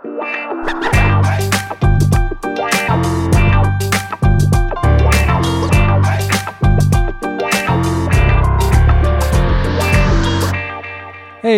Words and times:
Hey, 0.00 0.04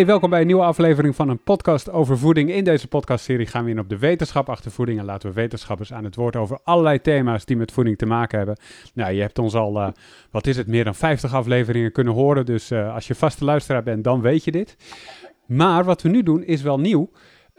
welkom 0.06 0.30
bij 0.30 0.40
een 0.40 0.46
nieuwe 0.46 0.62
aflevering 0.62 1.16
van 1.16 1.28
een 1.28 1.42
podcast 1.42 1.90
over 1.90 2.18
voeding. 2.18 2.50
In 2.50 2.64
deze 2.64 2.88
podcastserie 2.88 3.46
gaan 3.46 3.64
we 3.64 3.70
in 3.70 3.78
op 3.78 3.88
de 3.88 3.98
wetenschap 3.98 4.48
achter 4.48 4.70
voeding 4.70 4.98
en 4.98 5.04
laten 5.04 5.28
we 5.28 5.34
wetenschappers 5.34 5.92
aan 5.92 6.04
het 6.04 6.16
woord 6.16 6.36
over 6.36 6.60
allerlei 6.64 7.00
thema's 7.00 7.44
die 7.44 7.56
met 7.56 7.72
voeding 7.72 7.98
te 7.98 8.06
maken 8.06 8.38
hebben. 8.38 8.56
Nou, 8.94 9.12
je 9.12 9.20
hebt 9.20 9.38
ons 9.38 9.54
al, 9.54 9.76
uh, 9.76 9.88
wat 10.30 10.46
is 10.46 10.56
het, 10.56 10.66
meer 10.66 10.84
dan 10.84 10.94
50 10.94 11.34
afleveringen 11.34 11.92
kunnen 11.92 12.12
horen, 12.12 12.46
dus 12.46 12.70
uh, 12.70 12.94
als 12.94 13.06
je 13.06 13.14
vaste 13.14 13.44
luisteraar 13.44 13.82
bent, 13.82 14.04
dan 14.04 14.20
weet 14.20 14.44
je 14.44 14.50
dit. 14.50 14.76
Maar 15.46 15.84
wat 15.84 16.02
we 16.02 16.08
nu 16.08 16.22
doen 16.22 16.44
is 16.44 16.62
wel 16.62 16.80
nieuw. 16.80 17.10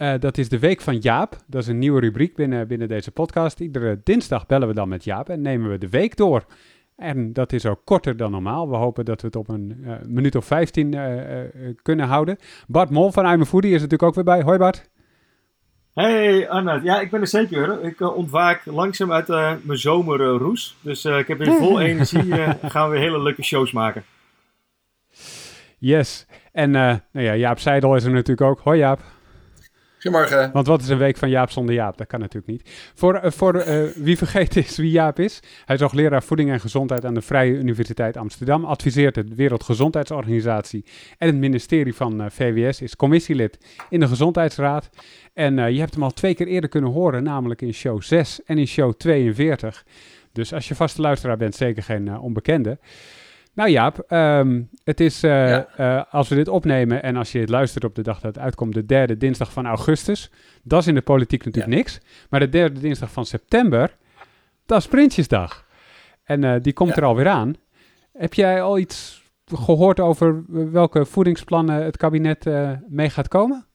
Uh, 0.02 0.14
dat 0.20 0.38
is 0.38 0.50
de 0.50 0.60
Week 0.60 0.82
van 0.82 0.98
Jaap. 0.98 1.36
Dat 1.48 1.62
is 1.62 1.68
een 1.68 1.80
nieuwe 1.80 2.00
rubriek 2.00 2.36
binnen, 2.36 2.68
binnen 2.68 2.88
deze 2.88 3.12
podcast. 3.12 3.60
Iedere 3.60 4.00
dinsdag 4.04 4.46
bellen 4.46 4.68
we 4.68 4.74
dan 4.74 4.90
met 4.90 5.04
Jaap 5.04 5.30
en 5.30 5.42
nemen 5.42 5.70
we 5.70 5.78
de 5.78 5.90
week 5.90 6.16
door. 6.16 6.46
En 6.96 7.34
dat 7.34 7.54
is 7.54 7.66
ook 7.66 7.82
korter 7.84 8.18
dan 8.18 8.32
normaal. 8.32 8.70
We 8.70 8.76
hopen 8.76 9.06
dat 9.06 9.22
we 9.22 9.28
het 9.28 9.36
op 9.36 9.50
een 9.50 9.78
uh, 9.82 9.94
minuut 10.06 10.36
of 10.36 10.46
15 10.46 10.96
uh, 10.96 11.16
uh, 11.16 11.50
kunnen 11.82 12.08
houden. 12.08 12.38
Bart 12.68 12.90
Mol 12.90 13.12
van 13.12 13.26
I'm 13.26 13.46
Foodie 13.46 13.74
is 13.74 13.82
natuurlijk 13.82 14.04
ook 14.04 14.16
weer 14.16 14.24
bij. 14.24 14.42
Hoi 14.42 14.58
Bart. 14.58 14.90
Hey 15.94 16.50
Arnoud. 16.50 16.84
Ja, 16.84 17.00
ik 17.00 17.12
ben 17.12 17.22
er 17.22 17.28
zeker. 17.28 17.84
Ik 17.84 18.02
ontwaak 18.16 18.66
langzaam 18.66 19.12
uit 19.12 19.28
mijn 19.64 19.78
zomerroes. 19.78 20.76
Dus 20.82 21.06
ik 21.06 21.28
heb 21.28 21.38
weer 21.38 21.54
vol 21.54 21.80
energie. 21.90 22.34
gaan 22.62 22.90
we 22.90 22.98
hele 22.98 23.22
leuke 23.22 23.44
shows 23.44 23.72
maken. 23.72 24.04
Yes. 25.78 26.28
En 26.52 26.72
nou 26.72 27.00
ja, 27.12 27.36
Jaap 27.36 27.60
Seidel 27.60 27.96
is 27.96 28.04
er 28.04 28.12
natuurlijk 28.12 28.50
ook. 28.50 28.60
Hoi 28.60 28.78
Jaap. 28.78 29.20
Goedemorgen. 30.02 30.52
Want 30.52 30.68
wat 30.68 30.82
is 30.82 30.90
een 30.90 30.98
week 30.98 31.18
van 31.18 31.30
Jaap 31.30 31.50
zonder 31.50 31.76
Jaap? 31.76 31.98
Dat 31.98 32.08
kan 32.08 32.20
natuurlijk 32.20 32.52
niet. 32.52 32.92
Voor, 32.96 33.16
uh, 33.24 33.32
voor 33.32 33.56
uh, 33.56 33.84
wie 33.96 34.18
vergeten 34.18 34.64
is 34.64 34.78
wie 34.78 34.92
Jaap 34.92 35.20
is. 35.20 35.40
Hij 35.66 35.76
is 35.76 35.82
hoogleraar 35.82 36.24
voeding 36.24 36.52
en 36.52 36.60
gezondheid 36.60 37.06
aan 37.06 37.14
de 37.14 37.22
Vrije 37.22 37.54
Universiteit 37.54 38.18
Amsterdam. 38.18 38.66
Adviseert 38.66 39.16
de 39.16 39.26
Wereldgezondheidsorganisatie 39.36 40.86
en 41.18 41.28
het 41.28 41.36
ministerie 41.36 41.96
van 41.96 42.22
uh, 42.22 42.26
VWS. 42.30 42.82
Is 42.82 42.96
commissielid 42.96 43.58
in 43.90 44.00
de 44.00 44.08
Gezondheidsraad. 44.08 44.90
En 45.34 45.74
je 45.74 45.80
hebt 45.80 45.94
hem 45.94 46.04
al 46.04 46.12
twee 46.12 46.36
keer 46.36 46.48
eerder 46.48 46.70
kunnen 46.70 46.92
horen, 46.92 47.24
namelijk 47.24 47.62
in 47.62 47.74
show 47.74 48.02
6 48.02 48.44
en 48.46 48.58
in 48.58 48.68
show 48.68 48.94
42. 48.94 49.86
Dus 50.32 50.54
als 50.54 50.68
je 50.68 50.76
vaste 50.76 51.02
luisteraar 51.02 51.38
bent, 51.38 51.56
zeker 51.56 51.84
geen 51.84 52.20
onbekende. 52.20 52.80
Nou 53.54 53.70
Jaap, 53.70 54.12
um, 54.12 54.70
het 54.84 55.00
is, 55.00 55.24
uh, 55.24 55.32
ja. 55.50 55.68
uh, 55.80 56.04
als 56.14 56.30
we 56.30 56.36
dit 56.36 56.48
opnemen 56.48 57.04
en 57.04 57.16
als 57.16 57.32
je 57.32 57.40
het 57.40 57.50
luistert 57.50 57.84
op 57.84 57.96
de 57.96 58.02
dag 58.02 58.20
dat 58.20 58.36
het 58.36 58.44
uitkomt, 58.44 58.74
de 58.74 58.86
derde 58.86 59.18
dinsdag 59.18 59.52
van 59.52 59.66
augustus. 59.66 60.32
Dat 60.64 60.82
is 60.82 60.88
in 60.88 60.96
de 60.96 61.02
politiek 61.02 61.46
natuurlijk 61.46 61.74
ja. 61.74 61.80
niks. 61.80 62.00
Maar 62.30 62.40
de 62.40 62.50
derde 62.50 62.80
dinsdag 62.80 63.12
van 63.12 63.26
september, 63.26 63.98
dat 64.66 64.80
is 64.80 64.88
Prinsjesdag. 64.88 65.66
En 66.24 66.44
uh, 66.44 66.56
die 66.62 66.74
komt 66.74 66.90
ja. 66.90 66.96
er 66.96 67.04
alweer 67.04 67.28
aan. 67.28 67.56
Heb 68.14 68.34
jij 68.34 68.62
al 68.62 68.78
iets 68.78 69.24
gehoord 69.46 70.00
over 70.00 70.44
welke 70.72 71.06
voedingsplannen 71.06 71.84
het 71.84 71.98
kabinet 71.98 72.46
mee 72.88 73.10
gaat 73.10 73.28
komen? 73.28 73.66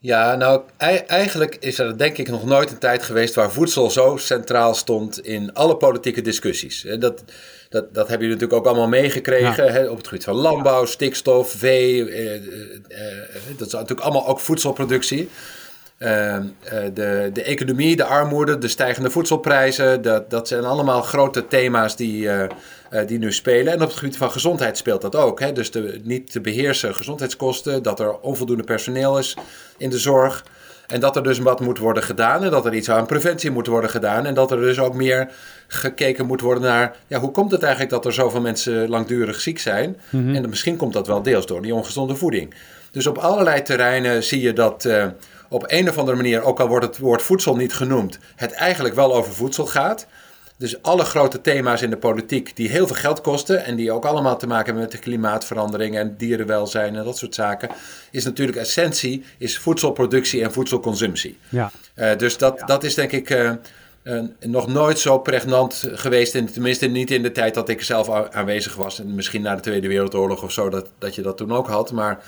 Ja, 0.00 0.34
nou 0.34 0.62
eigenlijk 1.06 1.56
is 1.60 1.78
er 1.78 1.98
denk 1.98 2.18
ik 2.18 2.28
nog 2.28 2.44
nooit 2.44 2.70
een 2.70 2.78
tijd 2.78 3.02
geweest 3.02 3.34
waar 3.34 3.52
voedsel 3.52 3.90
zo 3.90 4.16
centraal 4.16 4.74
stond 4.74 5.20
in 5.24 5.54
alle 5.54 5.76
politieke 5.76 6.22
discussies. 6.22 6.86
Dat, 6.98 7.24
dat, 7.68 7.94
dat 7.94 8.08
hebben 8.08 8.26
jullie 8.26 8.42
natuurlijk 8.42 8.52
ook 8.52 8.66
allemaal 8.66 8.88
meegekregen 8.88 9.64
ja. 9.64 9.70
hè, 9.70 9.88
op 9.88 9.96
het 9.96 10.06
gebied 10.06 10.24
van 10.24 10.34
landbouw, 10.34 10.84
stikstof, 10.84 11.50
vee. 11.50 12.10
Eh, 12.10 12.34
eh, 12.34 12.42
dat 13.56 13.66
is 13.66 13.72
natuurlijk 13.72 14.00
allemaal 14.00 14.26
ook 14.26 14.40
voedselproductie. 14.40 15.28
Uh, 15.98 16.36
de, 16.94 17.30
de 17.32 17.42
economie, 17.42 17.96
de 17.96 18.04
armoede, 18.04 18.58
de 18.58 18.68
stijgende 18.68 19.10
voedselprijzen, 19.10 20.02
dat, 20.02 20.30
dat 20.30 20.48
zijn 20.48 20.64
allemaal 20.64 21.02
grote 21.02 21.46
thema's 21.46 21.96
die, 21.96 22.22
uh, 22.22 22.42
uh, 22.42 23.06
die 23.06 23.18
nu 23.18 23.32
spelen. 23.32 23.72
En 23.72 23.82
op 23.82 23.88
het 23.88 23.98
gebied 23.98 24.16
van 24.16 24.30
gezondheid 24.30 24.76
speelt 24.76 25.00
dat 25.00 25.16
ook. 25.16 25.40
Hè? 25.40 25.52
Dus 25.52 25.70
de 25.70 26.00
niet 26.02 26.32
te 26.32 26.40
beheersen 26.40 26.94
gezondheidskosten, 26.94 27.82
dat 27.82 28.00
er 28.00 28.18
onvoldoende 28.18 28.62
personeel 28.62 29.18
is 29.18 29.36
in 29.76 29.90
de 29.90 29.98
zorg. 29.98 30.44
En 30.86 31.00
dat 31.00 31.16
er 31.16 31.22
dus 31.22 31.38
wat 31.38 31.60
moet 31.60 31.78
worden 31.78 32.02
gedaan 32.02 32.44
en 32.44 32.50
dat 32.50 32.66
er 32.66 32.74
iets 32.74 32.90
aan 32.90 33.06
preventie 33.06 33.50
moet 33.50 33.66
worden 33.66 33.90
gedaan. 33.90 34.26
En 34.26 34.34
dat 34.34 34.50
er 34.50 34.60
dus 34.60 34.78
ook 34.78 34.94
meer 34.94 35.28
gekeken 35.66 36.26
moet 36.26 36.40
worden 36.40 36.62
naar, 36.62 36.96
ja, 37.06 37.18
hoe 37.18 37.30
komt 37.30 37.50
het 37.50 37.62
eigenlijk 37.62 37.92
dat 37.92 38.06
er 38.06 38.12
zoveel 38.12 38.40
mensen 38.40 38.88
langdurig 38.88 39.40
ziek 39.40 39.58
zijn? 39.58 39.96
Mm-hmm. 40.10 40.34
En 40.34 40.48
misschien 40.48 40.76
komt 40.76 40.92
dat 40.92 41.06
wel 41.06 41.22
deels 41.22 41.46
door 41.46 41.62
die 41.62 41.74
ongezonde 41.74 42.16
voeding. 42.16 42.54
Dus 42.90 43.06
op 43.06 43.18
allerlei 43.18 43.62
terreinen 43.62 44.24
zie 44.24 44.40
je 44.40 44.52
dat 44.52 44.84
uh, 44.84 45.06
op 45.48 45.64
een 45.66 45.88
of 45.88 45.98
andere 45.98 46.16
manier, 46.16 46.42
ook 46.42 46.60
al 46.60 46.68
wordt 46.68 46.86
het 46.86 46.98
woord 46.98 47.22
voedsel 47.22 47.56
niet 47.56 47.72
genoemd, 47.72 48.18
het 48.36 48.52
eigenlijk 48.52 48.94
wel 48.94 49.14
over 49.14 49.32
voedsel 49.32 49.66
gaat. 49.66 50.06
Dus 50.56 50.82
alle 50.82 51.04
grote 51.04 51.40
thema's 51.40 51.82
in 51.82 51.90
de 51.90 51.96
politiek 51.96 52.56
die 52.56 52.68
heel 52.68 52.86
veel 52.86 52.96
geld 52.96 53.20
kosten 53.20 53.64
en 53.64 53.76
die 53.76 53.92
ook 53.92 54.04
allemaal 54.04 54.38
te 54.38 54.46
maken 54.46 54.64
hebben 54.64 54.82
met 54.82 54.92
de 54.92 54.98
klimaatverandering 54.98 55.96
en 55.96 56.14
dierenwelzijn 56.16 56.96
en 56.96 57.04
dat 57.04 57.18
soort 57.18 57.34
zaken, 57.34 57.68
is 58.10 58.24
natuurlijk 58.24 58.58
essentie 58.58 59.24
is 59.38 59.58
voedselproductie 59.58 60.42
en 60.42 60.52
voedselconsumptie. 60.52 61.38
Ja. 61.48 61.70
Uh, 61.96 62.16
dus 62.16 62.38
dat, 62.38 62.58
ja. 62.58 62.66
dat 62.66 62.84
is 62.84 62.94
denk 62.94 63.12
ik 63.12 63.30
uh, 63.30 63.50
uh, 64.02 64.22
nog 64.40 64.66
nooit 64.66 64.98
zo 64.98 65.18
pregnant 65.18 65.88
geweest, 65.92 66.34
in, 66.34 66.52
tenminste 66.52 66.86
niet 66.86 67.10
in 67.10 67.22
de 67.22 67.32
tijd 67.32 67.54
dat 67.54 67.68
ik 67.68 67.82
zelf 67.82 68.10
aanwezig 68.30 68.74
was. 68.74 69.00
En 69.00 69.14
misschien 69.14 69.42
na 69.42 69.54
de 69.54 69.62
Tweede 69.62 69.88
Wereldoorlog 69.88 70.42
of 70.42 70.52
zo, 70.52 70.68
dat, 70.68 70.88
dat 70.98 71.14
je 71.14 71.22
dat 71.22 71.36
toen 71.36 71.52
ook 71.52 71.68
had. 71.68 71.92
Maar 71.92 72.22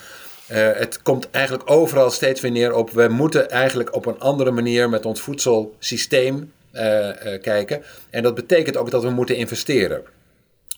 het 0.57 1.03
komt 1.03 1.31
eigenlijk 1.31 1.71
overal 1.71 2.11
steeds 2.11 2.41
weer 2.41 2.51
neer 2.51 2.75
op, 2.75 2.91
we 2.91 3.09
moeten 3.09 3.51
eigenlijk 3.51 3.95
op 3.95 4.07
een 4.07 4.19
andere 4.19 4.51
manier 4.51 4.89
met 4.89 5.07
ons 5.07 5.21
voedselsysteem 5.21 6.53
uh, 6.73 7.09
uh, 7.09 7.41
kijken. 7.43 7.83
En 8.11 8.23
dat 8.23 8.35
betekent 8.35 8.77
ook 8.77 8.91
dat 8.91 9.03
we 9.03 9.11
moeten 9.11 9.37
investeren. 9.37 10.03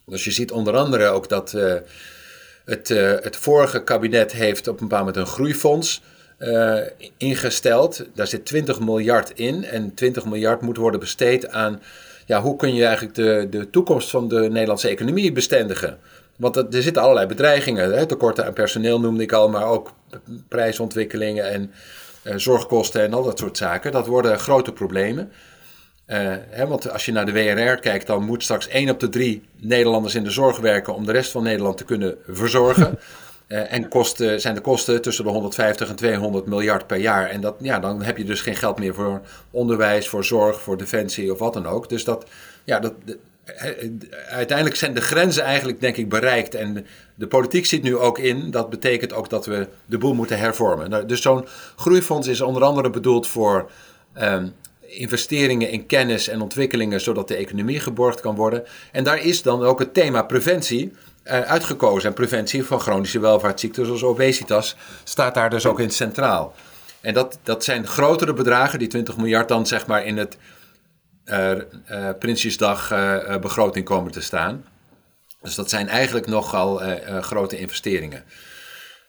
Dus 0.07 0.25
je 0.25 0.31
ziet 0.31 0.53
onder 0.53 0.77
andere 0.77 1.07
ook 1.07 1.29
dat 1.29 1.51
het, 2.65 2.89
het 3.23 3.37
vorige 3.37 3.83
kabinet 3.83 4.33
heeft 4.33 4.69
op 4.69 4.81
een 4.81 4.89
bepaald 4.89 5.07
moment 5.07 5.27
een 5.27 5.33
groeifonds 5.33 6.03
ingesteld. 7.17 8.05
Daar 8.15 8.27
zit 8.27 8.47
20 8.47 8.81
miljard 8.81 9.31
in 9.35 9.65
en 9.65 9.95
20 9.95 10.25
miljard 10.25 10.61
moet 10.61 10.77
worden 10.77 11.01
besteed 11.01 11.49
aan 11.49 11.81
ja, 12.27 12.41
hoe 12.41 12.57
kun 12.57 12.75
je 12.75 12.85
eigenlijk 12.85 13.15
de, 13.15 13.47
de 13.51 13.71
toekomst 13.71 14.11
van 14.11 14.29
de 14.29 14.41
Nederlandse 14.41 14.89
economie 14.89 15.33
bestendigen. 15.33 15.99
Want 16.37 16.57
er 16.57 16.83
zitten 16.83 17.03
allerlei 17.03 17.27
bedreigingen. 17.27 17.93
Hè? 17.93 18.07
Tekorten 18.07 18.47
aan 18.47 18.53
personeel 18.53 19.01
noemde 19.01 19.23
ik 19.23 19.33
al, 19.33 19.49
maar 19.49 19.67
ook 19.67 19.93
prijsontwikkelingen 20.49 21.45
en 21.45 21.73
zorgkosten 22.41 23.03
en 23.03 23.13
al 23.13 23.23
dat 23.23 23.39
soort 23.39 23.57
zaken. 23.57 23.93
Dat 23.93 24.07
worden 24.07 24.39
grote 24.39 24.73
problemen. 24.73 25.33
Uh, 26.07 26.35
hè, 26.51 26.67
want 26.67 26.91
als 26.91 27.05
je 27.05 27.13
naar 27.13 27.27
de 27.27 27.33
WRR 27.33 27.77
kijkt, 27.77 28.07
dan 28.07 28.25
moet 28.25 28.43
straks 28.43 28.69
één 28.69 28.91
op 28.91 29.01
de 29.01 29.09
drie 29.09 29.43
Nederlanders 29.57 30.15
in 30.15 30.25
de 30.25 30.31
zorg 30.31 30.59
werken 30.59 30.95
om 30.95 31.07
de 31.07 31.13
rest 31.13 31.31
van 31.31 31.43
Nederland 31.43 31.77
te 31.77 31.85
kunnen 31.85 32.17
verzorgen. 32.29 32.99
uh, 33.49 33.73
en 33.75 33.89
kosten, 33.89 34.41
zijn 34.41 34.55
de 34.55 34.61
kosten 34.61 35.03
tussen 35.03 35.25
de 35.25 35.31
150 35.31 35.89
en 35.89 35.97
200 35.97 36.47
miljard 36.47 36.87
per 36.87 36.97
jaar. 36.97 37.31
En 37.31 37.41
dat, 37.41 37.55
ja, 37.61 37.79
dan 37.79 38.03
heb 38.03 38.17
je 38.17 38.25
dus 38.25 38.41
geen 38.41 38.57
geld 38.57 38.79
meer 38.79 38.95
voor 38.95 39.21
onderwijs, 39.51 40.09
voor 40.09 40.25
zorg, 40.25 40.61
voor 40.61 40.77
defensie 40.77 41.33
of 41.33 41.39
wat 41.39 41.53
dan 41.53 41.67
ook. 41.67 41.89
Dus 41.89 42.05
dat, 42.05 42.27
ja, 42.65 42.79
dat, 42.79 42.93
uiteindelijk 44.29 44.77
zijn 44.77 44.95
de 44.95 45.01
grenzen 45.01 45.43
eigenlijk, 45.43 45.81
denk 45.81 45.97
ik, 45.97 46.09
bereikt. 46.09 46.55
En 46.55 46.87
de 47.15 47.27
politiek 47.27 47.67
zit 47.67 47.83
nu 47.83 47.97
ook 47.97 48.19
in. 48.19 48.51
Dat 48.51 48.71
betekent 48.71 49.13
ook 49.13 49.31
dat 49.31 49.47
we 49.47 49.69
de 49.87 49.99
boel 49.99 50.15
moeten 50.15 50.39
hervormen. 50.39 50.91
Nou, 50.91 51.07
dus 51.07 51.23
zo'n 51.23 51.47
groeifonds 51.77 52.29
is 52.29 52.41
onder 52.41 52.63
andere 52.63 52.91
bedoeld 52.91 53.27
voor. 53.27 53.71
Um, 54.23 54.53
investeringen 54.93 55.71
in 55.71 55.87
kennis 55.87 56.29
en 56.29 56.41
ontwikkelingen, 56.41 57.01
zodat 57.01 57.29
de 57.29 57.35
economie 57.35 57.81
geborgd 57.81 58.21
kan 58.21 58.35
worden. 58.35 58.65
En 58.93 59.05
daar 59.05 59.25
is 59.25 59.43
dan 59.43 59.63
ook 59.63 59.79
het 59.79 59.95
thema 59.95 60.23
preventie 60.23 60.93
uh, 61.25 61.41
uitgekozen. 61.41 62.09
En 62.09 62.15
preventie 62.15 62.65
van 62.65 62.81
chronische 62.81 63.21
welvaartsziekten 63.21 63.87
zoals 63.87 64.03
obesitas 64.03 64.77
staat 65.05 65.35
daar 65.35 65.51
dus 65.51 65.67
ook 65.67 65.81
in 65.81 65.91
centraal. 65.91 66.55
En 67.01 67.15
dat, 67.15 67.39
dat 67.43 67.65
zijn 67.65 67.87
grotere 67.87 68.33
bedragen, 68.33 68.79
die 68.79 68.89
20 68.89 69.17
miljard 69.17 69.49
dan 69.49 69.67
zeg 69.67 69.87
maar 69.87 70.07
in 70.07 70.17
het 70.17 70.37
Prinsjesdag 72.19 72.89
begroting 73.41 73.85
komen 73.85 74.13
te 74.13 74.21
staan. 74.21 74.65
Dus 75.43 75.55
dat 75.55 75.71
zijn 75.71 75.89
eigenlijk 75.89 76.27
nogal 76.27 76.83
grote 77.21 77.59
investeringen. 77.59 78.25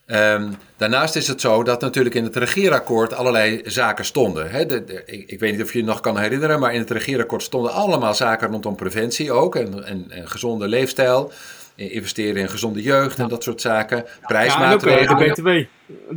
Um, 0.07 0.55
daarnaast 0.77 1.15
is 1.15 1.27
het 1.27 1.41
zo 1.41 1.63
dat 1.63 1.81
natuurlijk 1.81 2.15
in 2.15 2.23
het 2.23 2.35
regeerakkoord 2.35 3.13
allerlei 3.13 3.61
zaken 3.65 4.05
stonden. 4.05 4.51
Hè. 4.51 4.65
De, 4.65 4.83
de, 4.83 5.03
ik, 5.05 5.29
ik, 5.29 5.39
weet 5.39 5.51
niet 5.51 5.61
of 5.61 5.73
je 5.73 5.79
je 5.79 5.85
nog 5.85 5.99
kan 5.99 6.17
herinneren, 6.17 6.59
maar 6.59 6.73
in 6.73 6.79
het 6.79 6.89
regeerakkoord 6.89 7.43
stonden 7.43 7.71
allemaal 7.71 8.15
zaken 8.15 8.49
rondom 8.49 8.75
preventie 8.75 9.31
ook. 9.31 9.55
En, 9.55 9.85
en, 9.85 10.05
en 10.09 10.29
gezonde 10.29 10.67
leefstijl, 10.67 11.31
investeren 11.75 12.41
in 12.41 12.49
gezonde 12.49 12.81
jeugd 12.81 13.19
en 13.19 13.27
dat 13.27 13.43
soort 13.43 13.61
zaken. 13.61 14.05
Prijsmaatregelen. 14.21 15.25
Ja, 15.25 15.33
de 15.33 15.41
BTW. 15.41 15.47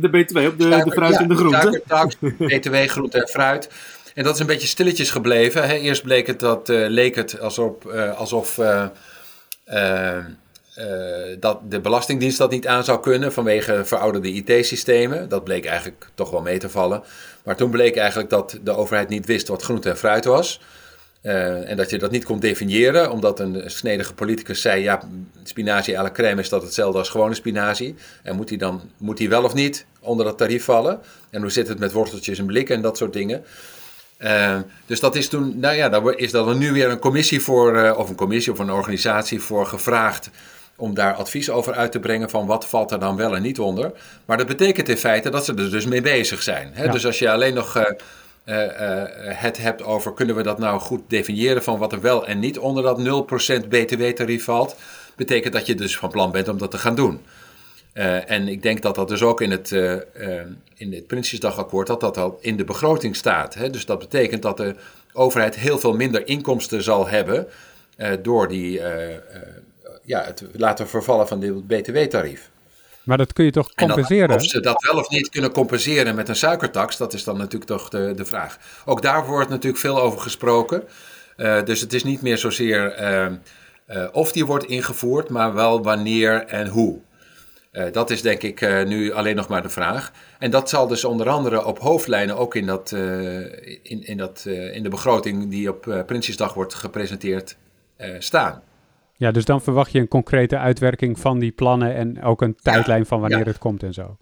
De 0.01 0.09
BTW 0.09 0.37
op 0.37 0.59
de, 0.59 0.69
de 0.69 0.91
fruit 0.91 1.13
ja, 1.13 1.19
en 1.19 1.27
de 1.27 1.35
groente. 1.35 1.81
BTW, 2.57 2.75
groente 2.75 3.19
en 3.21 3.27
fruit. 3.27 3.69
En 4.17 4.23
dat 4.23 4.33
is 4.33 4.39
een 4.39 4.45
beetje 4.45 4.67
stilletjes 4.67 5.09
gebleven. 5.11 5.67
Hè. 5.67 5.73
Eerst 5.73 6.03
bleek 6.03 6.27
het 6.27 6.39
dat, 6.39 6.69
uh, 6.69 6.87
leek 6.87 7.15
het 7.15 7.39
alsof, 7.39 7.73
uh, 7.85 8.17
alsof 8.17 8.57
uh, 8.57 8.85
dat 11.39 11.59
de 11.69 11.79
Belastingdienst 11.81 12.37
dat 12.37 12.51
niet 12.51 12.67
aan 12.67 12.83
zou 12.83 12.99
kunnen 12.99 13.33
vanwege 13.33 13.85
verouderde 13.85 14.31
IT-systemen. 14.33 15.29
Dat 15.29 15.43
bleek 15.43 15.65
eigenlijk 15.65 16.09
toch 16.13 16.29
wel 16.29 16.41
mee 16.41 16.57
te 16.57 16.69
vallen. 16.69 17.03
Maar 17.43 17.55
toen 17.55 17.71
bleek 17.71 17.95
eigenlijk 17.95 18.29
dat 18.29 18.59
de 18.63 18.71
overheid 18.71 19.09
niet 19.09 19.25
wist 19.25 19.47
wat 19.47 19.63
groente 19.63 19.89
en 19.89 19.97
fruit 19.97 20.25
was. 20.25 20.61
En 21.21 21.77
dat 21.77 21.89
je 21.89 21.97
dat 21.97 22.11
niet 22.11 22.25
kon 22.25 22.39
definiëren, 22.39 23.11
omdat 23.11 23.39
een 23.39 23.63
snedige 23.65 24.13
politicus 24.13 24.61
zei: 24.61 24.81
ja, 24.81 25.01
spinazie 25.43 25.99
à 25.99 26.01
la 26.01 26.11
crème 26.11 26.41
is 26.41 26.49
dat 26.49 26.61
hetzelfde 26.61 26.99
als 26.99 27.09
gewone 27.09 27.33
spinazie. 27.33 27.95
En 28.23 28.35
moet 28.35 28.47
die 28.47 28.57
dan 28.57 28.81
moet 28.97 29.17
die 29.17 29.29
wel 29.29 29.43
of 29.43 29.53
niet 29.53 29.85
onder 29.99 30.25
dat 30.25 30.37
tarief 30.37 30.63
vallen? 30.63 30.99
En 31.29 31.41
hoe 31.41 31.51
zit 31.51 31.67
het 31.67 31.79
met 31.79 31.91
worteltjes 31.91 32.39
en 32.39 32.45
blikken 32.45 32.75
en 32.75 32.81
dat 32.81 32.97
soort 32.97 33.13
dingen? 33.13 33.43
Uh, 34.19 34.57
dus 34.85 34.99
dat 34.99 35.15
is 35.15 35.27
toen, 35.27 35.59
nou 35.59 35.75
ja, 35.75 35.89
daar 35.89 36.15
is 36.15 36.33
er 36.33 36.55
nu 36.55 36.71
weer 36.71 36.89
een 36.89 36.99
commissie 36.99 37.41
voor, 37.41 37.75
uh, 37.75 37.97
of 37.97 38.09
een 38.09 38.15
commissie 38.15 38.51
of 38.53 38.59
een 38.59 38.71
organisatie 38.71 39.39
voor 39.39 39.65
gevraagd 39.65 40.29
om 40.75 40.93
daar 40.93 41.13
advies 41.13 41.49
over 41.49 41.73
uit 41.73 41.91
te 41.91 41.99
brengen 41.99 42.29
van 42.29 42.45
wat 42.45 42.67
valt 42.67 42.91
er 42.91 42.99
dan 42.99 43.15
wel 43.15 43.35
en 43.35 43.41
niet 43.41 43.59
onder. 43.59 43.91
Maar 44.25 44.37
dat 44.37 44.47
betekent 44.47 44.89
in 44.89 44.97
feite 44.97 45.29
dat 45.29 45.45
ze 45.45 45.53
er 45.53 45.71
dus 45.71 45.85
mee 45.85 46.01
bezig 46.01 46.43
zijn. 46.43 46.71
Hè? 46.73 46.83
Ja. 46.83 46.91
Dus 46.91 47.05
als 47.05 47.19
je 47.19 47.31
alleen 47.31 47.53
nog 47.53 47.77
uh, 47.77 47.83
het 49.21 49.57
hebt 49.57 49.83
over 49.83 50.13
kunnen 50.13 50.35
we 50.35 50.43
dat 50.43 50.59
nou 50.59 50.79
goed 50.79 51.01
definiëren 51.07 51.63
van 51.63 51.77
wat 51.77 51.91
er 51.91 52.01
wel 52.01 52.27
en 52.27 52.39
niet 52.39 52.59
onder 52.59 52.83
dat 52.83 53.25
0% 53.63 53.67
btw-tarief 53.67 54.43
valt, 54.43 54.75
betekent 55.15 55.53
dat 55.53 55.65
je 55.65 55.75
dus 55.75 55.97
van 55.97 56.09
plan 56.09 56.31
bent 56.31 56.47
om 56.47 56.57
dat 56.57 56.71
te 56.71 56.77
gaan 56.77 56.95
doen. 56.95 57.21
Uh, 57.97 58.31
en 58.31 58.47
ik 58.47 58.61
denk 58.61 58.81
dat 58.81 58.95
dat 58.95 59.07
dus 59.07 59.21
ook 59.21 59.41
in 59.41 59.51
het, 59.51 59.71
in 60.75 60.93
het 60.93 61.07
Prinsjesdagakkoord, 61.07 61.87
dat 61.87 61.99
dat 61.99 62.17
al 62.17 62.37
in 62.41 62.57
de 62.57 62.63
begroting 62.63 63.15
staat. 63.15 63.53
Hè? 63.53 63.69
Dus 63.69 63.85
dat 63.85 63.99
betekent 63.99 64.41
dat 64.41 64.57
de 64.57 64.75
overheid 65.13 65.55
heel 65.55 65.79
veel 65.79 65.93
minder 65.93 66.27
inkomsten 66.27 66.83
zal 66.83 67.07
hebben 67.07 67.47
door 68.21 68.47
die, 68.47 68.81
ja, 70.03 70.23
het 70.23 70.43
laten 70.53 70.87
vervallen 70.87 71.27
van 71.27 71.39
dit 71.39 71.67
btw-tarief. 71.67 72.49
Maar 73.07 73.17
dat 73.17 73.33
kun 73.33 73.45
je 73.45 73.51
toch 73.51 73.73
compenseren? 73.73 74.35
of 74.35 74.43
ze 74.43 74.59
dat 74.59 74.83
wel 74.91 74.99
of 75.01 75.09
niet 75.09 75.29
kunnen 75.29 75.51
compenseren 75.51 76.15
met 76.15 76.29
een 76.29 76.35
suikertax, 76.35 76.97
dat 76.97 77.13
is 77.13 77.23
dan 77.23 77.37
natuurlijk 77.37 77.71
toch 77.71 77.89
de, 77.89 78.13
de 78.15 78.25
vraag. 78.25 78.57
Ook 78.85 79.01
daar 79.01 79.25
wordt 79.25 79.49
natuurlijk 79.49 79.81
veel 79.81 80.01
over 80.01 80.19
gesproken. 80.19 80.83
Uh, 81.37 81.63
dus 81.63 81.81
het 81.81 81.93
is 81.93 82.03
niet 82.03 82.21
meer 82.21 82.37
zozeer 82.37 83.01
uh, 83.01 83.25
uh, 83.89 84.07
of 84.11 84.31
die 84.31 84.45
wordt 84.45 84.65
ingevoerd, 84.65 85.29
maar 85.29 85.53
wel 85.53 85.83
wanneer 85.83 86.45
en 86.45 86.67
hoe. 86.67 86.99
Dat 87.91 88.09
is 88.09 88.21
denk 88.21 88.41
ik 88.41 88.85
nu 88.85 89.11
alleen 89.11 89.35
nog 89.35 89.47
maar 89.47 89.61
de 89.61 89.69
vraag. 89.69 90.11
En 90.39 90.51
dat 90.51 90.69
zal 90.69 90.87
dus 90.87 91.03
onder 91.03 91.29
andere 91.29 91.65
op 91.65 91.79
hoofdlijnen 91.79 92.37
ook 92.37 92.55
in, 92.55 92.65
dat, 92.65 92.91
in, 93.81 94.05
in, 94.05 94.17
dat, 94.17 94.45
in 94.73 94.83
de 94.83 94.89
begroting 94.89 95.49
die 95.49 95.69
op 95.69 96.03
Prinsjesdag 96.05 96.53
wordt 96.53 96.73
gepresenteerd 96.73 97.57
staan. 98.19 98.61
Ja, 99.13 99.31
dus 99.31 99.45
dan 99.45 99.61
verwacht 99.61 99.91
je 99.91 99.99
een 99.99 100.07
concrete 100.07 100.57
uitwerking 100.57 101.19
van 101.19 101.39
die 101.39 101.51
plannen 101.51 101.95
en 101.95 102.23
ook 102.23 102.41
een 102.41 102.55
tijdlijn 102.55 103.05
van 103.05 103.19
wanneer 103.19 103.45
het 103.45 103.57
komt 103.57 103.83
en 103.83 103.93
zo. 103.93 104.17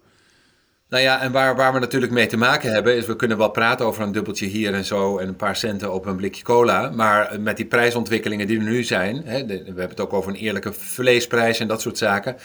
Nou 0.88 1.02
ja, 1.02 1.20
en 1.20 1.32
waar, 1.32 1.56
waar 1.56 1.72
we 1.72 1.78
natuurlijk 1.78 2.12
mee 2.12 2.26
te 2.26 2.36
maken 2.36 2.72
hebben, 2.72 2.96
is 2.96 3.06
we 3.06 3.16
kunnen 3.16 3.38
wel 3.38 3.50
praten 3.50 3.86
over 3.86 4.02
een 4.02 4.12
dubbeltje 4.12 4.46
hier 4.46 4.74
en 4.74 4.84
zo 4.84 5.18
en 5.18 5.28
een 5.28 5.36
paar 5.36 5.56
centen 5.56 5.92
op 5.92 6.06
een 6.06 6.16
blikje 6.16 6.42
cola. 6.42 6.90
Maar 6.90 7.40
met 7.40 7.56
die 7.56 7.66
prijsontwikkelingen 7.66 8.46
die 8.46 8.58
er 8.58 8.64
nu 8.64 8.84
zijn, 8.84 9.22
hè, 9.24 9.46
we 9.46 9.54
hebben 9.54 9.88
het 9.88 10.00
ook 10.00 10.12
over 10.12 10.30
een 10.30 10.38
eerlijke 10.38 10.72
vleesprijs 10.72 11.60
en 11.60 11.68
dat 11.68 11.80
soort 11.80 11.98
zaken. 11.98 12.36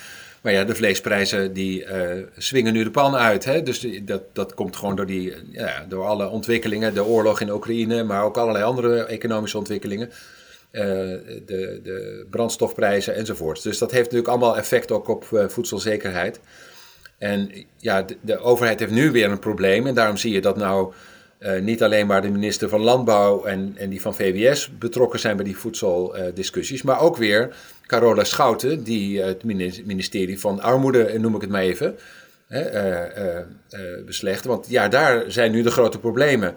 Maar 0.42 0.52
ja, 0.52 0.64
de 0.64 0.74
vleesprijzen 0.74 1.52
die 1.52 1.84
uh, 1.84 2.24
swingen 2.36 2.72
nu 2.72 2.84
de 2.84 2.90
pan 2.90 3.14
uit. 3.16 3.44
Hè? 3.44 3.62
Dus 3.62 3.86
dat, 4.02 4.22
dat 4.32 4.54
komt 4.54 4.76
gewoon 4.76 4.96
door, 4.96 5.06
die, 5.06 5.34
ja, 5.50 5.84
door 5.88 6.04
alle 6.04 6.28
ontwikkelingen, 6.28 6.94
de 6.94 7.04
oorlog 7.04 7.40
in 7.40 7.50
Oekraïne, 7.50 8.02
maar 8.02 8.24
ook 8.24 8.36
allerlei 8.36 8.64
andere 8.64 9.04
economische 9.04 9.58
ontwikkelingen. 9.58 10.10
Eh, 10.72 10.84
de, 11.46 11.80
de 11.82 12.26
brandstofprijzen 12.30 13.14
enzovoorts. 13.14 13.62
Dus 13.62 13.78
dat 13.78 13.90
heeft 13.90 14.02
natuurlijk 14.02 14.28
allemaal 14.28 14.56
effect 14.56 14.90
ook 14.90 15.08
op 15.08 15.26
uh, 15.32 15.48
voedselzekerheid. 15.48 16.40
En 17.18 17.50
ja, 17.76 18.02
de, 18.02 18.16
de, 18.20 18.38
overheid 18.38 18.80
heeft 18.80 18.92
nu 18.92 19.10
weer 19.10 19.30
een 19.30 19.38
probleem. 19.38 19.86
En 19.86 19.94
daarom 19.94 20.16
zie 20.16 20.32
je 20.32 20.40
dat 20.40 20.56
nou 20.56 20.92
uh, 21.42 21.60
niet 21.60 21.82
alleen 21.82 22.06
maar 22.06 22.22
de 22.22 22.30
minister 22.30 22.68
van 22.68 22.80
Landbouw 22.80 23.44
en, 23.44 23.74
en 23.76 23.90
die 23.90 24.00
van 24.00 24.14
VWS 24.14 24.78
betrokken 24.78 25.20
zijn 25.20 25.36
bij 25.36 25.44
die 25.44 25.56
voedseldiscussies. 25.56 26.82
maar 26.82 27.00
ook 27.00 27.16
weer 27.16 27.54
Carola 27.86 28.24
Schouten, 28.24 28.84
die 28.84 29.20
het 29.20 29.44
ministerie 29.84 30.40
van 30.40 30.60
Armoede, 30.60 31.18
noem 31.18 31.34
ik 31.34 31.40
het 31.40 31.50
maar 31.50 31.62
even, 31.62 31.96
beslecht. 34.06 34.44
Want 34.44 34.66
ja, 34.68 34.88
daar 34.88 35.24
zijn 35.26 35.52
nu 35.52 35.62
de 35.62 35.70
grote 35.70 35.98
problemen 35.98 36.54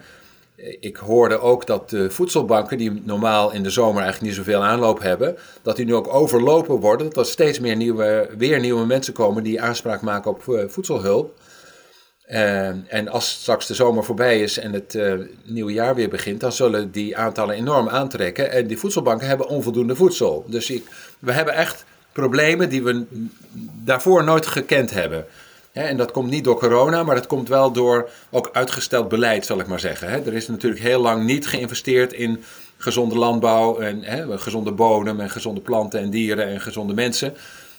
ik 0.79 0.97
hoorde 0.97 1.39
ook 1.39 1.65
dat 1.65 1.89
de 1.89 2.09
voedselbanken, 2.09 2.77
die 2.77 3.01
normaal 3.03 3.51
in 3.51 3.63
de 3.63 3.69
zomer 3.69 4.01
eigenlijk 4.01 4.21
niet 4.21 4.45
zoveel 4.45 4.63
aanloop 4.63 5.01
hebben, 5.01 5.35
dat 5.61 5.75
die 5.75 5.85
nu 5.85 5.95
ook 5.95 6.13
overlopen 6.13 6.79
worden. 6.79 7.07
Dat 7.07 7.25
er 7.25 7.31
steeds 7.31 7.59
meer 7.59 7.75
nieuwe, 7.75 8.29
weer 8.38 8.59
nieuwe 8.59 8.85
mensen 8.85 9.13
komen 9.13 9.43
die 9.43 9.61
aanspraak 9.61 10.01
maken 10.01 10.31
op 10.31 10.65
voedselhulp. 10.67 11.39
Uh, 12.31 12.68
en 12.94 13.07
als 13.07 13.30
straks 13.30 13.68
de 13.68 13.74
zomer 13.74 14.04
voorbij 14.04 14.42
is 14.42 14.60
en 14.60 14.74
het 14.74 14.94
uh, 14.94 15.13
nieuwe 15.44 15.74
jaar 15.74 15.95
weer 15.95 16.10
begint, 16.10 16.39
dan 16.39 16.51
zullen 16.51 16.92
die 16.92 17.18
aantallen 17.18 17.56
enorm 17.56 17.89
aantrekken. 17.89 18.51
En 18.51 18.68
die 18.68 18.77
voedselbanken 18.77 19.27
hebben 19.27 19.48
onvoldoende 19.48 19.95
voedsel. 19.95 20.45
Dus 20.48 20.69
ik, 20.69 20.86
we 21.19 21.31
hebben 21.31 21.54
echt 21.54 21.86
problemen 22.12 22.69
die 22.69 22.83
we 22.83 23.04
daarvoor 23.83 24.24
nooit 24.24 24.45
gekend 24.45 24.92
hebben 24.92 25.25
en 25.72 25.98
dat 25.98 26.12
komt 26.12 26.30
niet 26.30 26.44
door 26.44 26.60
corona, 26.60 27.04
maar 27.04 27.16
dat 27.16 27.27
komt 27.27 27.48
wel 27.48 27.72
door 27.72 28.10
ook 28.31 28.50
uitgesteld 28.54 29.10
beleid, 29.10 29.45
zal 29.45 29.60
ik 29.60 29.68
maar 29.68 29.80
zeggen. 29.80 30.25
er 30.25 30.33
is 30.33 30.48
natuurlijk 30.48 30.81
heel 30.81 31.01
lang 31.01 31.24
niet 31.24 31.48
geïnvesteerd 31.48 32.13
in 32.13 32.44
gezonde 32.77 33.18
landbouw 33.18 33.80
en 33.80 34.39
gezonde 34.39 34.72
bodem 34.72 35.19
en 35.19 35.30
gezonde 35.30 35.62
planten 35.62 36.00
en 36.00 36.10
dieren 36.10 36.48
en 36.48 36.62
gezonde 36.62 36.94
mensen. 36.94 37.33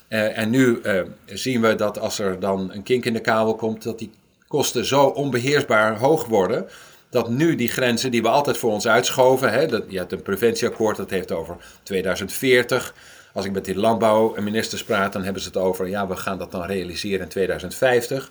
Uh, 0.09 0.39
en 0.39 0.51
nu 0.51 0.81
zien 1.25 1.61
we 1.61 1.75
dat 1.75 1.99
als 1.99 2.19
er 2.19 2.41
dan 2.41 2.73
een 2.73 2.83
kink 2.83 3.05
in 3.05 3.13
de 3.13 3.21
kabel 3.21 3.55
komt, 3.55 3.83
dat 3.83 3.99
die 3.99 4.11
kosten 4.49 4.85
zo 4.85 5.05
onbeheersbaar 5.05 5.99
hoog 5.99 6.27
worden. 6.27 6.69
Dat 7.11 7.29
nu 7.29 7.55
die 7.55 7.69
grenzen 7.69 8.11
die 8.11 8.23
we 8.23 8.29
altijd 8.29 8.57
voor 8.57 8.73
ons 8.73 8.87
uitschoven, 8.87 9.53
hè, 9.53 9.67
dat, 9.67 9.85
je 9.89 9.99
hebt 9.99 10.13
een 10.13 10.23
preventieakkoord 10.23 10.97
dat 10.97 11.11
heeft 11.11 11.33
over 11.33 11.57
2040. 11.83 12.95
Als 13.33 13.45
ik 13.45 13.53
met 13.53 13.65
die 13.65 13.77
landbouwministers 13.77 14.85
praat, 14.85 15.13
dan 15.13 15.23
hebben 15.23 15.43
ze 15.43 15.49
het 15.49 15.57
over, 15.57 15.89
ja, 15.89 16.07
we 16.07 16.17
gaan 16.17 16.39
dat 16.39 16.51
dan 16.51 16.67
realiseren 16.67 17.21
in 17.21 17.29
2050. 17.29 18.31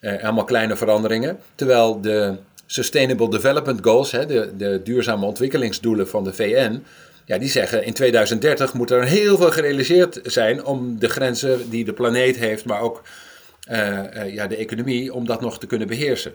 Uh, 0.00 0.22
allemaal 0.22 0.44
kleine 0.44 0.76
veranderingen. 0.76 1.38
Terwijl 1.54 2.00
de 2.00 2.36
Sustainable 2.66 3.30
Development 3.30 3.80
Goals, 3.82 4.10
hè, 4.10 4.26
de, 4.26 4.52
de 4.56 4.80
duurzame 4.84 5.26
ontwikkelingsdoelen 5.26 6.08
van 6.08 6.24
de 6.24 6.32
VN, 6.32 6.82
ja, 7.24 7.38
die 7.38 7.48
zeggen 7.48 7.84
in 7.84 7.92
2030 7.92 8.74
moet 8.74 8.90
er 8.90 9.04
heel 9.04 9.36
veel 9.36 9.50
gerealiseerd 9.50 10.20
zijn 10.22 10.64
om 10.64 10.98
de 10.98 11.08
grenzen 11.08 11.70
die 11.70 11.84
de 11.84 11.92
planeet 11.92 12.36
heeft, 12.36 12.64
maar 12.64 12.80
ook 12.80 13.02
ja, 14.32 14.46
de 14.46 14.56
economie, 14.56 15.12
om 15.12 15.26
dat 15.26 15.40
nog 15.40 15.58
te 15.58 15.66
kunnen 15.66 15.88
beheersen. 15.88 16.34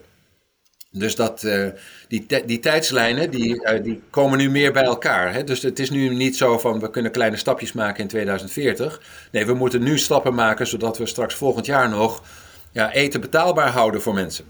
Dus 0.92 1.16
dat, 1.16 1.44
uh, 1.44 1.68
die, 2.08 2.26
die 2.46 2.60
tijdslijnen 2.60 3.32
die, 3.32 3.82
die 3.82 4.02
komen 4.10 4.38
nu 4.38 4.50
meer 4.50 4.74
bij 4.74 4.84
elkaar. 4.84 5.34
Hè? 5.34 5.44
Dus 5.44 5.62
het 5.62 5.80
is 5.80 5.90
nu 5.90 6.16
niet 6.16 6.38
zo 6.38 6.58
van 6.58 6.80
we 6.80 6.90
kunnen 6.90 7.12
kleine 7.12 7.36
stapjes 7.36 7.74
maken 7.74 8.02
in 8.02 8.08
2040. 8.08 9.02
Nee, 9.32 9.46
we 9.46 9.54
moeten 9.54 9.84
nu 9.84 9.98
stappen 9.98 10.34
maken 10.34 10.68
zodat 10.68 10.98
we 10.98 11.06
straks 11.06 11.36
volgend 11.36 11.66
jaar 11.66 11.90
nog 11.90 12.24
ja, 12.72 12.92
eten 12.92 13.22
betaalbaar 13.22 13.70
houden 13.70 14.02
voor 14.02 14.14
mensen. 14.14 14.46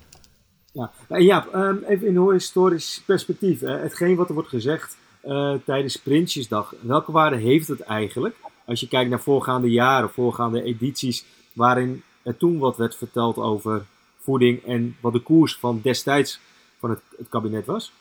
Ja, 1.08 1.46
um, 1.56 1.84
even 1.88 2.08
in 2.08 2.16
een 2.16 2.32
historisch 2.32 3.04
perspectief. 3.06 3.60
Hè? 3.60 3.78
Hetgeen 3.78 4.16
wat 4.16 4.28
er 4.28 4.34
wordt 4.34 4.50
gezegd 4.50 4.98
tijdens 5.66 5.96
Prinsjesdag, 5.96 6.74
welke 6.82 7.12
waarde 7.12 7.38
heeft 7.38 7.68
het 7.68 7.82
eigenlijk? 7.82 8.36
Als 8.66 8.80
je 8.80 8.88
kijkt 8.88 9.10
naar 9.10 9.20
voorgaande 9.20 9.70
jaren, 9.70 10.10
voorgaande 10.10 10.64
edities, 10.64 11.26
waarin 11.54 12.04
er 12.24 12.38
toen 12.38 12.58
wat 12.58 12.78
werd 12.78 12.96
verteld 12.96 13.38
over 13.38 13.86
voeding 14.20 14.66
en 14.66 14.98
wat 15.02 15.14
de 15.14 15.22
koers 15.22 15.58
van 15.58 15.80
destijds 15.84 16.40
van 16.80 16.90
het, 16.90 17.00
het 17.18 17.30
kabinet 17.30 17.66
was? 17.66 17.92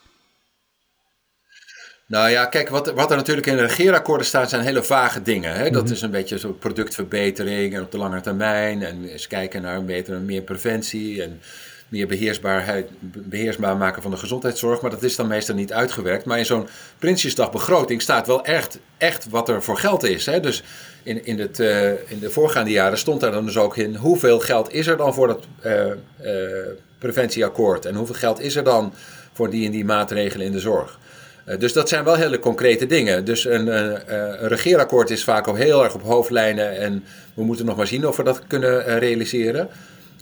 Nou 2.07 2.31
ja, 2.31 2.47
kijk, 2.47 2.69
wat, 2.69 2.91
wat 2.91 3.11
er 3.11 3.17
natuurlijk 3.17 3.47
in 3.47 3.57
de 3.57 3.63
regeerakkoorden 3.63 4.27
staat 4.27 4.49
zijn 4.49 4.63
hele 4.63 4.83
vage 4.83 5.23
dingen. 5.23 5.55
Hè? 5.55 5.71
Dat 5.71 5.85
mhm. 5.85 5.93
is 5.93 6.03
een 6.03 6.11
beetje 6.11 6.39
zo 6.39 6.53
productverbetering 6.53 7.75
en 7.75 7.83
op 7.83 7.91
de 7.91 7.99
lange 7.99 8.21
termijn. 8.21 8.83
En 8.83 9.05
eens 9.05 9.27
kijken 9.27 9.63
naar 9.63 9.85
beter, 9.85 10.21
meer 10.21 10.43
preventie 10.43 11.23
en 11.23 11.41
meer 11.89 12.07
beheersbaarheid, 12.07 12.89
beheersbaar 13.01 13.77
maken 13.77 14.03
van 14.03 14.11
de 14.11 14.17
gezondheidszorg. 14.17 14.81
Maar 14.81 14.91
dat 14.91 15.03
is 15.03 15.17
dan 15.17 15.27
meestal 15.27 15.55
niet 15.55 15.73
uitgewerkt. 15.73 16.25
Maar 16.25 16.39
in 16.39 16.47
zo'n 16.47 16.69
Prinsjesdagbegroting 16.99 18.03
staat 18.03 18.27
wel 18.27 18.45
echt, 18.45 18.79
echt 18.97 19.29
wat 19.31 19.49
er 19.49 19.63
voor 19.63 19.79
geld 19.79 20.03
is. 20.05 20.27
Hè? 20.27 20.41
Dus 20.41 20.63
in, 21.03 21.25
in, 21.25 21.39
het, 21.39 21.59
uh, 21.59 21.91
in 21.91 22.19
de 22.21 22.31
voorgaande 22.31 22.71
jaren 22.71 22.99
stond 22.99 23.21
daar 23.21 23.33
dan 23.33 23.45
dus 23.45 23.57
ook 23.57 23.77
in 23.77 23.95
hoeveel 23.95 24.41
geld 24.41 24.73
is 24.73 24.87
er 24.87 24.97
dan 24.97 25.15
voor 25.15 25.27
dat 25.27 25.47
uh, 25.67 25.87
uh, 25.87 25.95
preventieakkoord. 26.99 27.87
En 27.87 27.95
hoeveel 27.95 28.15
geld 28.15 28.41
is 28.41 28.57
er 28.57 28.65
dan 28.65 28.93
voor 29.33 29.51
die 29.51 29.67
en 29.67 29.73
die 29.73 29.85
maatregelen 29.85 30.47
in 30.47 30.53
de 30.53 30.61
zorg. 30.61 30.99
dus 31.59 31.73
dat 31.73 31.89
zijn 31.89 32.05
wel 32.05 32.15
hele 32.15 32.39
concrete 32.39 32.87
dingen. 32.87 33.25
Dus 33.25 33.45
een, 33.45 33.67
een 33.67 34.49
regeerakkoord 34.49 35.11
is 35.11 35.25
vaak 35.25 35.49
ook 35.49 35.57
heel 35.57 35.85
erg 35.85 35.95
op 35.95 36.03
hoofdlijnen. 36.03 36.77
En 36.77 37.05
we 37.35 37.45
moeten 37.45 37.67
nog 37.67 37.77
maar 37.77 37.87
zien 37.87 38.07
of 38.07 38.17
we 38.17 38.23
dat 38.23 38.43
kunnen 38.47 38.99
realiseren. 38.99 39.69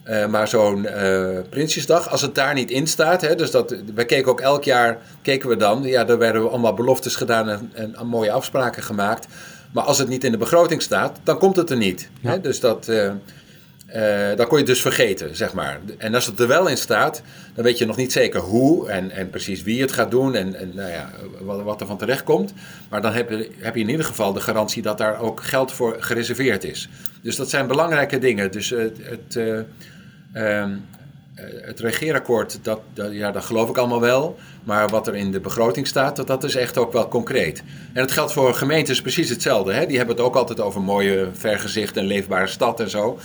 Uh, 0.08 0.26
maar 0.26 0.48
zo'n 0.48 0.82
uh, 0.82 1.38
Prinsjesdag, 1.48 2.10
als 2.10 2.22
het 2.22 2.34
daar 2.34 2.54
niet 2.54 2.70
in 2.70 2.86
staat, 2.86 3.20
hè, 3.20 3.34
dus 3.34 3.50
dat, 3.50 3.74
we 3.94 4.04
keken 4.04 4.30
ook 4.30 4.40
elk 4.40 4.64
jaar, 4.64 4.98
keken 5.22 5.48
we 5.48 5.56
dan, 5.56 5.82
ja, 5.82 6.04
daar 6.04 6.18
werden 6.18 6.42
we 6.42 6.48
allemaal 6.48 6.74
beloftes 6.74 7.16
gedaan 7.16 7.48
en, 7.48 7.70
en 7.72 8.06
mooie 8.06 8.30
afspraken 8.30 8.82
gemaakt. 8.82 9.26
Maar 9.72 9.84
als 9.84 9.98
het 9.98 10.08
niet 10.08 10.24
in 10.24 10.32
de 10.32 10.38
begroting 10.38 10.82
staat, 10.82 11.18
dan 11.22 11.38
komt 11.38 11.56
het 11.56 11.70
er 11.70 11.76
niet. 11.76 12.08
Hè? 12.20 12.40
Dus 12.40 12.60
dat, 12.60 12.88
uh, 12.88 13.10
dan 14.36 14.46
kon 14.46 14.58
je 14.58 14.64
het 14.64 14.66
dus 14.66 14.80
vergeten, 14.80 15.36
zeg 15.36 15.52
maar. 15.52 15.80
En 15.98 16.14
als 16.14 16.26
het 16.26 16.40
er 16.40 16.48
wel 16.48 16.68
in 16.68 16.76
staat, 16.76 17.22
dan 17.54 17.64
weet 17.64 17.78
je 17.78 17.86
nog 17.86 17.96
niet 17.96 18.12
zeker 18.12 18.40
hoe 18.40 18.90
en, 18.90 19.10
en 19.10 19.30
precies 19.30 19.62
wie 19.62 19.80
het 19.80 19.92
gaat 19.92 20.10
doen 20.10 20.34
en, 20.34 20.54
en 20.54 20.72
nou 20.74 20.90
ja, 20.90 21.10
wat, 21.40 21.62
wat, 21.62 21.80
er 21.80 21.86
van 21.86 21.98
terecht 21.98 22.24
komt. 22.24 22.52
Maar 22.88 23.02
dan 23.02 23.12
heb 23.12 23.30
je, 23.30 23.50
heb 23.58 23.74
je 23.74 23.80
in 23.80 23.88
ieder 23.88 24.06
geval 24.06 24.32
de 24.32 24.40
garantie 24.40 24.82
dat 24.82 24.98
daar 24.98 25.20
ook 25.20 25.42
geld 25.42 25.72
voor 25.72 25.96
gereserveerd 25.98 26.64
is. 26.64 26.88
Dus 27.22 27.36
dat 27.36 27.50
zijn 27.50 27.66
belangrijke 27.66 28.18
dingen. 28.18 28.50
Dus 28.52 28.70
het, 28.70 28.98
het, 29.02 29.36
uh, 30.36 30.64
het 31.62 31.80
regeerakkoord, 31.80 32.58
dat, 32.62 32.80
dat, 32.94 33.12
ja, 33.12 33.30
dat 33.30 33.44
geloof 33.44 33.68
ik 33.68 33.78
allemaal 33.78 34.00
wel. 34.00 34.38
Maar 34.64 34.88
wat 34.88 35.06
er 35.06 35.14
in 35.14 35.30
de 35.30 35.40
begroting 35.40 35.86
staat, 35.86 36.16
dat, 36.16 36.26
dat 36.26 36.44
is 36.44 36.54
echt 36.54 36.78
ook 36.78 36.92
wel 36.92 37.08
concreet. 37.08 37.62
En 37.92 38.02
het 38.02 38.12
geldt 38.12 38.32
voor 38.32 38.54
gemeentes 38.54 39.00
precies 39.00 39.28
hetzelfde. 39.28 39.72
Hè? 39.72 39.86
Die 39.86 39.96
hebben 39.96 40.16
het 40.16 40.24
ook 40.24 40.36
altijd 40.36 40.60
over 40.60 40.80
mooie 40.80 41.28
vergezicht 41.32 41.96
en 41.96 42.06
leefbare 42.06 42.46
stad 42.46 42.80
en 42.80 42.90
zo. 42.90 43.18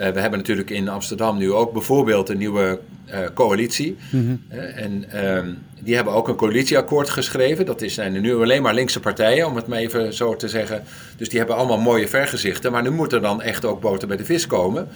Uh, 0.00 0.08
we 0.08 0.20
hebben 0.20 0.38
natuurlijk 0.38 0.70
in 0.70 0.88
Amsterdam 0.88 1.38
nu 1.38 1.52
ook 1.52 1.72
bijvoorbeeld 1.72 2.28
een 2.28 2.38
nieuwe 2.38 2.80
uh, 3.08 3.18
coalitie. 3.34 3.96
Mm 4.10 4.20
-hmm. 4.20 4.58
uh, 4.58 4.82
en 4.82 5.04
uh, 5.14 5.54
die 5.80 5.94
hebben 5.94 6.12
ook 6.12 6.28
een 6.28 6.36
coalitieakkoord 6.36 7.10
geschreven. 7.10 7.66
Dat 7.66 7.82
zijn 7.86 8.14
er 8.14 8.20
nu 8.20 8.34
alleen 8.34 8.62
maar 8.62 8.74
linkse 8.74 9.00
partijen, 9.00 9.46
om 9.46 9.56
het 9.56 9.66
maar 9.66 9.78
even 9.78 10.14
zo 10.14 10.36
te 10.36 10.48
zeggen. 10.48 10.82
Dus 11.16 11.28
die 11.28 11.38
hebben 11.38 11.56
allemaal 11.56 11.78
mooie 11.78 12.08
vergezichten. 12.08 12.72
Maar 12.72 12.82
nu 12.82 12.90
moet 12.90 13.12
er 13.12 13.20
dan 13.20 13.42
echt 13.42 13.64
ook 13.64 13.80
boter 13.80 14.08
bij 14.08 14.16
de 14.16 14.24
vis 14.24 14.46
komen. 14.46 14.88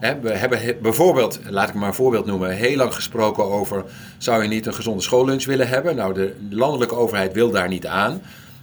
We 0.00 0.30
hebben 0.30 0.76
bijvoorbeeld, 0.82 1.40
laat 1.48 1.68
ik 1.68 1.74
maar 1.74 1.88
een 1.88 1.94
voorbeeld 1.94 2.26
noemen, 2.26 2.50
heel 2.50 2.76
lang 2.76 2.94
gesproken 2.94 3.44
over: 3.44 3.84
zou 4.18 4.42
je 4.42 4.48
niet 4.48 4.66
een 4.66 4.74
gezonde 4.74 5.02
schoollunch 5.02 5.44
willen 5.44 5.68
hebben? 5.68 5.96
Nou, 5.96 6.14
de 6.14 6.34
landelijke 6.50 6.94
overheid 6.94 7.32
wil 7.32 7.50
daar 7.50 7.68
niet 7.68 7.86
aan 7.86 8.20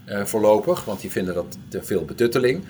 uh, 0.10 0.26
voorlopig, 0.26 0.86
want 0.86 1.02
die 1.02 1.12
vinden 1.12 1.34
dat 1.34 1.58
te 1.68 1.84
veel 1.84 2.06
betutteling. 2.06 2.64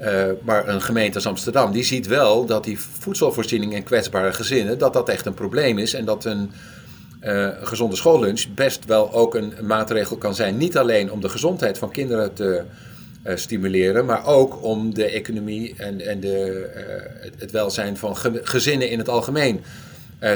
Uh, 0.00 0.24
maar 0.42 0.68
een 0.68 0.80
gemeente 0.80 1.14
als 1.14 1.26
Amsterdam, 1.26 1.72
die 1.72 1.82
ziet 1.82 2.06
wel 2.06 2.46
dat 2.46 2.64
die 2.64 2.80
voedselvoorziening 2.80 3.74
in 3.74 3.82
kwetsbare 3.82 4.32
gezinnen, 4.32 4.78
dat 4.78 4.92
dat 4.92 5.08
echt 5.08 5.26
een 5.26 5.34
probleem 5.34 5.78
is. 5.78 5.94
En 5.94 6.04
dat 6.04 6.24
een 6.24 6.50
uh, 7.22 7.48
gezonde 7.62 7.96
schoollunch 7.96 8.44
best 8.54 8.84
wel 8.84 9.12
ook 9.12 9.34
een, 9.34 9.52
maatregel 9.62 10.16
kan 10.16 10.34
zijn. 10.34 10.56
Niet 10.56 10.78
alleen 10.78 11.12
om 11.12 11.20
de 11.20 11.28
gezondheid 11.28 11.78
van 11.78 11.90
kinderen 11.90 12.34
te 12.34 12.62
stimuleren, 13.34 14.04
maar 14.04 14.26
ook 14.26 14.62
om 14.62 14.94
de 14.94 15.04
economie 15.04 15.74
en, 15.76 16.00
en 16.00 16.20
de, 16.20 16.70
uh, 16.76 17.30
het 17.38 17.50
welzijn 17.50 17.96
van 17.96 18.16
ge 18.16 18.40
gezinnen 18.42 18.90
in 18.90 18.98
het 18.98 19.08
algemeen 19.08 19.60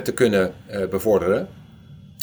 te 0.02 0.12
kunnen 0.12 0.52
bevorderen. 0.90 1.48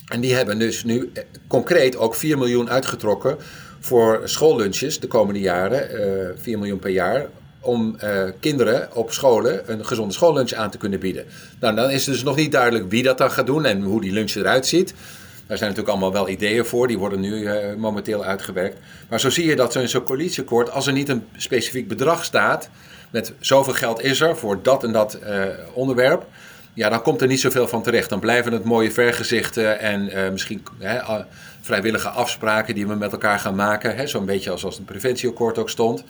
En 0.08 0.22
die 0.22 0.34
hebben 0.36 0.60
dus 0.60 0.84
nu 0.84 1.12
concreet 1.48 1.98
ook 1.98 2.16
4 2.16 2.38
miljoen 2.38 2.70
uitgetrokken 2.70 3.38
voor 3.80 4.22
schoollunches 4.24 5.00
de 5.00 5.08
komende 5.08 5.40
jaren, 5.40 5.90
4 6.38 6.58
miljoen 6.58 6.80
per 6.80 6.92
jaar, 6.92 7.28
om 7.60 7.98
kinderen 8.40 8.96
op 8.96 9.12
scholen 9.12 9.72
een 9.72 9.86
gezonde 9.86 10.14
schoollunch 10.14 10.54
aan 10.54 10.70
te 10.70 10.78
kunnen 10.78 11.00
bieden. 11.00 11.26
Nou, 11.60 11.76
dan 11.76 11.90
is 11.90 12.04
dus 12.04 12.24
nog 12.24 12.36
niet 12.36 12.52
duidelijk 12.52 12.90
wie 12.90 13.04
dat 13.04 13.18
dan 13.18 13.32
gaat 13.32 13.46
doen 13.46 13.66
en 13.66 13.82
hoe 13.82 14.02
die 14.02 14.12
lunch 14.12 14.36
eruit 14.36 14.68
ziet. 14.68 14.94
Daar 15.50 15.58
zijn 15.58 15.70
natuurlijk 15.70 15.98
allemaal 15.98 16.22
wel 16.22 16.30
ideeën 16.30 16.66
voor, 16.66 16.88
die 16.88 16.98
worden 16.98 17.20
nu 17.20 17.34
uh, 17.34 17.76
momenteel 17.78 18.24
uitgewerkt. 18.24 18.78
Maar 19.10 19.20
zo 19.20 19.30
zie 19.30 19.46
je 19.46 19.56
dat 19.56 19.80
zo'n 19.84 20.04
coalitieakkoord, 20.04 20.72
als 20.72 20.88
er 20.88 20.94
niet 20.94 21.10
een 21.10 21.28
specifiek 21.36 21.88
bedrag 21.88 22.24
staat, 22.24 22.70
met 23.10 23.34
zoveel 23.40 23.74
geld 23.74 24.04
is 24.04 24.22
er 24.22 24.38
voor 24.38 24.60
dat 24.62 24.84
en 24.84 24.92
dat 24.92 25.20
uh, 25.24 25.44
onderwerp, 25.74 26.26
ja, 26.74 26.90
dan 26.90 27.02
komt 27.02 27.22
er 27.22 27.28
niet 27.28 27.40
zoveel 27.40 27.68
van 27.68 27.84
terecht. 27.84 28.10
Dan 28.10 28.20
blijven 28.20 28.52
het 28.52 28.64
mooie 28.64 28.92
vergezichten 28.92 29.80
en 29.80 30.32
misschien 30.32 30.64
vrijwillige 31.62 32.10
afspraken 32.10 32.76
die 32.76 32.88
we 32.88 32.96
met 32.96 33.12
elkaar 33.12 33.40
gaan 33.40 33.56
maken. 33.56 34.10
Zo'n 34.10 34.26
beetje 34.26 34.52
als, 34.52 34.66
als 34.66 34.78
een 34.78 34.86
preventieakkoord 34.86 35.58
ook 35.58 35.70
stond. 35.70 36.04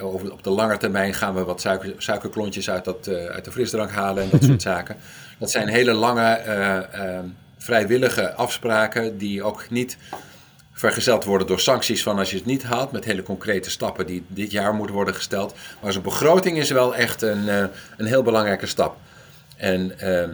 Over, 0.00 0.32
op 0.32 0.42
de 0.42 0.50
lange 0.50 0.76
termijn 0.76 1.14
gaan 1.14 1.34
we 1.34 1.44
wat 1.44 1.60
suiker, 1.60 1.94
suikerklontjes 1.98 2.70
uit, 2.70 2.84
dat, 2.84 3.06
uh, 3.08 3.24
uit 3.24 3.44
de 3.44 3.52
frisdrank 3.52 3.90
halen 3.90 4.22
en 4.22 4.28
dat 4.30 4.42
soort 4.42 4.62
zaken. 4.72 4.96
Dat 5.38 5.50
zijn 5.50 5.68
hele 5.68 5.92
lange 5.92 6.40
vrijwillige 7.58 8.34
afspraken 8.34 9.18
die 9.18 9.42
ook 9.42 9.70
niet 9.70 9.96
vergezeld 10.72 11.24
worden 11.24 11.46
door 11.46 11.60
sancties 11.60 12.02
van 12.02 12.18
als 12.18 12.30
je 12.30 12.36
het 12.36 12.46
niet 12.46 12.62
haalt, 12.62 12.92
met 12.92 13.04
hele 13.04 13.22
concrete 13.22 13.70
stappen 13.70 14.06
die 14.06 14.24
dit 14.28 14.50
jaar 14.50 14.74
moeten 14.74 14.94
worden 14.94 15.14
gesteld. 15.14 15.54
Maar 15.82 15.92
zo'n 15.92 16.02
begroting 16.02 16.58
is 16.58 16.70
wel 16.70 16.94
echt 16.94 17.22
een, 17.22 17.48
een 17.96 18.06
heel 18.06 18.22
belangrijke 18.22 18.66
stap. 18.66 18.96
En 19.56 19.98
ehm, 19.98 20.30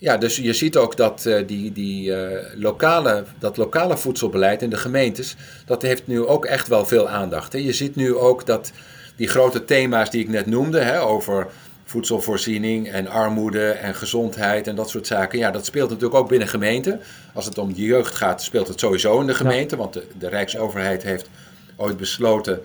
ja, 0.00 0.16
dus 0.16 0.36
je 0.36 0.52
ziet 0.52 0.76
ook 0.76 0.96
dat 0.96 1.24
uh, 1.26 1.46
die, 1.46 1.72
die, 1.72 2.10
uh, 2.10 2.38
lokale, 2.54 3.24
dat 3.38 3.56
lokale 3.56 3.96
voedselbeleid 3.96 4.62
in 4.62 4.70
de 4.70 4.76
gemeentes, 4.76 5.36
dat 5.66 5.82
heeft 5.82 6.06
nu 6.06 6.26
ook 6.26 6.44
echt 6.44 6.68
wel 6.68 6.86
veel 6.86 7.08
aandacht. 7.08 7.52
Hè. 7.52 7.58
Je 7.58 7.72
ziet 7.72 7.96
nu 7.96 8.14
ook 8.14 8.46
dat 8.46 8.72
die 9.16 9.28
grote 9.28 9.64
thema's 9.64 10.10
die 10.10 10.20
ik 10.20 10.28
net 10.28 10.46
noemde, 10.46 10.80
hè, 10.80 11.02
over 11.02 11.46
voedselvoorziening 11.90 12.88
en 12.88 13.06
armoede 13.06 13.70
en 13.70 13.94
gezondheid 13.94 14.66
en 14.66 14.74
dat 14.74 14.90
soort 14.90 15.06
zaken, 15.06 15.38
ja, 15.38 15.50
dat 15.50 15.64
speelt 15.64 15.88
natuurlijk 15.88 16.20
ook 16.20 16.28
binnen 16.28 16.48
gemeenten. 16.48 17.00
Als 17.34 17.44
het 17.44 17.58
om 17.58 17.74
de 17.74 17.82
jeugd 17.82 18.14
gaat, 18.14 18.42
speelt 18.42 18.68
het 18.68 18.80
sowieso 18.80 19.20
in 19.20 19.26
de 19.26 19.34
gemeente, 19.34 19.74
ja. 19.74 19.80
want 19.80 19.92
de, 19.92 20.06
de 20.18 20.28
Rijksoverheid 20.28 21.02
heeft 21.02 21.28
ooit 21.76 21.96
besloten 21.96 22.62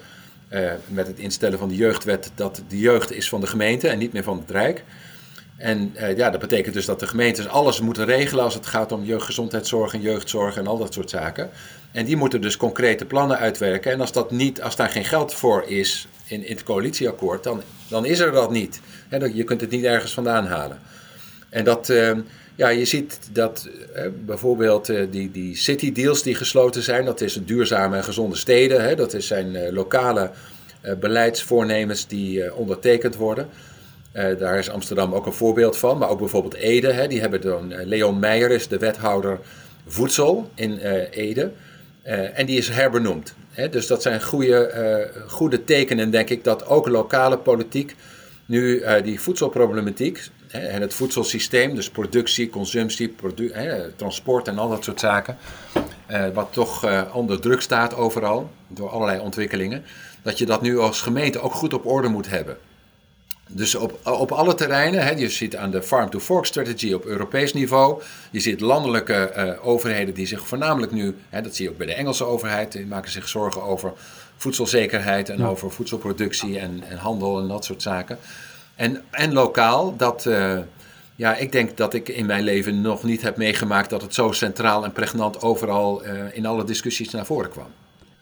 uh, 0.49 0.71
met 0.87 1.07
het 1.07 1.19
instellen 1.19 1.59
van 1.59 1.69
de 1.69 1.75
jeugdwet 1.75 2.31
dat 2.35 2.61
de 2.67 2.79
jeugd 2.79 3.11
is 3.11 3.29
van 3.29 3.41
de 3.41 3.47
gemeente 3.47 3.87
en 3.87 3.97
niet 3.97 4.13
meer 4.13 4.23
van 4.23 4.37
het 4.37 4.51
Rijk. 4.51 4.83
En 5.57 5.95
uh, 5.95 6.17
ja, 6.17 6.29
dat 6.29 6.39
betekent 6.39 6.73
dus 6.73 6.85
dat 6.85 6.99
de 6.99 7.07
gemeentes 7.07 7.47
alles 7.47 7.81
moeten 7.81 8.05
regelen 8.05 8.43
als 8.43 8.53
het 8.53 8.65
gaat 8.65 8.91
om 8.91 9.03
jeugdgezondheidszorg 9.03 9.93
en 9.93 10.01
jeugdzorg 10.01 10.57
en 10.57 10.67
al 10.67 10.77
dat 10.77 10.93
soort 10.93 11.09
zaken. 11.09 11.49
En 11.91 12.05
die 12.05 12.15
moeten 12.15 12.41
dus 12.41 12.57
concrete 12.57 13.05
plannen 13.05 13.37
uitwerken. 13.37 13.91
En 13.91 14.01
als, 14.01 14.11
dat 14.11 14.31
niet, 14.31 14.61
als 14.61 14.75
daar 14.75 14.89
geen 14.89 15.05
geld 15.05 15.33
voor 15.33 15.63
is 15.67 16.07
in, 16.25 16.45
in 16.45 16.55
het 16.55 16.63
coalitieakkoord, 16.63 17.43
dan, 17.43 17.61
dan 17.89 18.05
is 18.05 18.19
er 18.19 18.31
dat 18.31 18.51
niet. 18.51 18.79
Je 19.33 19.43
kunt 19.43 19.61
het 19.61 19.69
niet 19.69 19.83
ergens 19.83 20.13
vandaan 20.13 20.45
halen. 20.45 20.79
En 21.49 21.63
dat, 21.63 21.89
uh, 21.89 22.11
ja, 22.55 22.69
je 22.69 22.85
ziet 22.85 23.19
dat 23.31 23.69
uh, 23.95 24.01
bijvoorbeeld 24.25 24.85
die, 25.11 25.31
die 25.31 25.55
city 25.55 25.91
deals 25.91 26.23
die 26.23 26.35
gesloten 26.35 26.83
zijn, 26.83 27.05
dat 27.05 27.21
is 27.21 27.39
duurzame 27.45 27.95
en 27.97 28.03
gezonde 28.03 28.35
steden. 28.35 28.97
Dat 28.97 29.15
zijn 29.17 29.73
lokale 29.73 30.31
beleidsvoornemens 30.99 32.07
die 32.07 32.55
ondertekend 32.55 33.15
worden. 33.15 33.49
Uh, 34.15 34.39
daar 34.39 34.57
is 34.57 34.69
Amsterdam 34.69 35.13
ook 35.13 35.25
een 35.25 35.33
voorbeeld 35.33 35.77
van, 35.77 35.97
maar 35.97 36.09
ook 36.09 36.19
bijvoorbeeld 36.19 36.53
Ede. 36.53 36.91
Hè, 36.91 37.07
die 37.07 37.19
hebben 37.19 37.41
dan, 37.41 37.71
uh, 37.71 37.85
Leon 37.85 38.19
Meijer 38.19 38.51
is 38.51 38.67
de 38.67 38.77
wethouder 38.77 39.39
voedsel 39.87 40.49
in 40.53 40.71
uh, 40.71 41.11
Ede. 41.11 41.51
en 42.33 42.45
die 42.45 42.57
is 42.57 42.69
herbenoemd. 42.69 43.35
Hè, 43.51 43.69
dus 43.69 43.87
dat 43.87 44.01
zijn 44.01 44.23
goede, 44.23 45.11
goede 45.27 45.63
tekenen, 45.63 46.11
denk 46.11 46.29
ik, 46.29 46.43
dat 46.43 46.67
ook 46.67 46.87
lokale 46.87 47.37
politiek 47.37 47.95
nu 48.45 48.83
die 49.03 49.19
voedselproblematiek 49.19 50.29
hè, 50.47 50.59
en 50.59 50.81
het 50.81 50.93
voedselsysteem, 50.93 51.75
dus 51.75 51.89
productie, 51.89 52.49
consumptie, 52.49 53.07
produ 53.09 53.51
transport 53.95 54.47
en 54.47 54.57
al 54.57 54.69
dat 54.69 54.83
soort 54.83 54.99
zaken, 54.99 55.37
wat 56.33 56.47
toch 56.51 56.87
onder 57.13 57.41
druk 57.41 57.61
staat 57.61 57.95
overal 57.95 58.49
door 58.67 58.89
allerlei 58.89 59.19
ontwikkelingen, 59.19 59.83
dat 60.21 60.37
je 60.37 60.45
dat 60.45 60.61
nu 60.61 60.77
als 60.79 61.01
gemeente 61.01 61.39
ook 61.39 61.53
goed 61.53 61.73
op 61.73 61.85
orde 61.85 62.07
moet 62.07 62.29
hebben. 62.29 62.57
Dus 63.49 63.75
op, 63.75 63.99
op 64.03 64.31
alle 64.31 64.53
terreinen, 64.53 65.03
hè, 65.03 65.11
je 65.11 65.29
ziet 65.29 65.55
aan 65.55 65.71
de 65.71 65.83
farm-to-fork 65.83 66.45
strategy 66.45 66.93
op 66.93 67.05
Europees 67.05 67.53
niveau, 67.53 68.01
je 68.31 68.39
ziet 68.39 68.61
landelijke 68.61 69.33
uh, 69.37 69.67
overheden 69.67 70.13
die 70.13 70.27
zich 70.27 70.47
voornamelijk 70.47 70.91
nu, 70.91 71.15
hè, 71.29 71.41
dat 71.41 71.55
zie 71.55 71.65
je 71.65 71.71
ook 71.71 71.77
bij 71.77 71.87
de 71.87 71.93
Engelse 71.93 72.23
overheid, 72.23 72.71
die 72.71 72.85
maken 72.85 73.11
zich 73.11 73.27
zorgen 73.27 73.63
over 73.63 73.93
voedselzekerheid 74.37 75.29
en 75.29 75.37
ja. 75.37 75.47
over 75.47 75.71
voedselproductie 75.71 76.59
en, 76.59 76.83
en, 76.89 76.97
handel 76.97 77.39
en 77.39 77.47
dat 77.47 77.65
soort 77.65 77.81
zaken. 77.81 78.17
En, 78.75 79.01
en 79.11 79.33
lokaal, 79.33 79.95
dat, 79.95 80.25
uh, 80.25 80.59
ja, 81.15 81.35
ik 81.35 81.51
denk 81.51 81.77
dat 81.77 81.93
ik 81.93 82.09
in 82.09 82.25
mijn 82.25 82.43
leven 82.43 82.81
nog 82.81 83.03
niet 83.03 83.21
heb 83.21 83.37
meegemaakt 83.37 83.89
dat 83.89 84.01
het 84.01 84.13
zo 84.13 84.31
centraal 84.31 84.83
en 84.83 84.91
pregnant 84.91 85.41
overal 85.41 86.05
uh, 86.05 86.11
in 86.31 86.45
alle 86.45 86.63
discussies 86.63 87.09
naar 87.09 87.25
voren 87.25 87.49
kwam. 87.49 87.67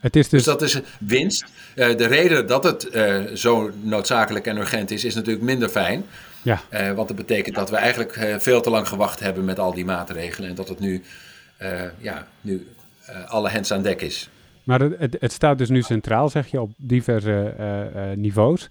Het 0.04 0.16
is 0.16 0.30
dus... 0.30 0.44
dus... 0.44 0.54
dat 0.54 0.62
is 0.62 0.82
winst. 1.00 1.46
Uh, 1.76 1.98
de 1.98 2.06
reden 2.06 2.48
dat 2.48 2.64
het 2.64 2.96
uh, 2.96 3.24
zo 3.34 3.72
noodzakelijk 3.82 4.46
en 4.46 4.58
urgent 4.58 4.92
is, 4.92 5.06
is 5.06 5.16
natuurlijk 5.16 5.46
minder 5.46 5.70
fijn. 5.70 6.06
Ja. 6.42 6.62
Uh, 6.72 6.92
want 6.92 7.08
dat 7.08 7.18
betekent 7.18 7.56
dat 7.56 7.70
we 7.70 7.76
eigenlijk 7.76 8.38
veel 8.40 8.62
te 8.62 8.70
lang 8.70 8.88
gewacht 8.88 9.20
hebben 9.20 9.46
met 9.46 9.60
al 9.60 9.74
die 9.74 9.86
maatregelen. 9.86 10.50
En 10.50 10.56
dat 10.56 10.68
het 10.68 10.80
nu, 10.80 11.02
ja, 11.98 12.28
nu 12.42 12.68
alle 13.28 13.50
hens 13.50 13.72
aan 13.72 13.82
dek 13.82 14.02
is. 14.02 14.30
Maar 14.64 14.82
het, 14.82 15.16
het, 15.20 15.32
staat 15.32 15.58
dus 15.58 15.70
nu 15.70 15.82
centraal, 15.82 16.30
zeg 16.30 16.48
je, 16.48 16.62
op 16.62 16.72
diverse 16.78 17.54
niveaus. 18.16 18.70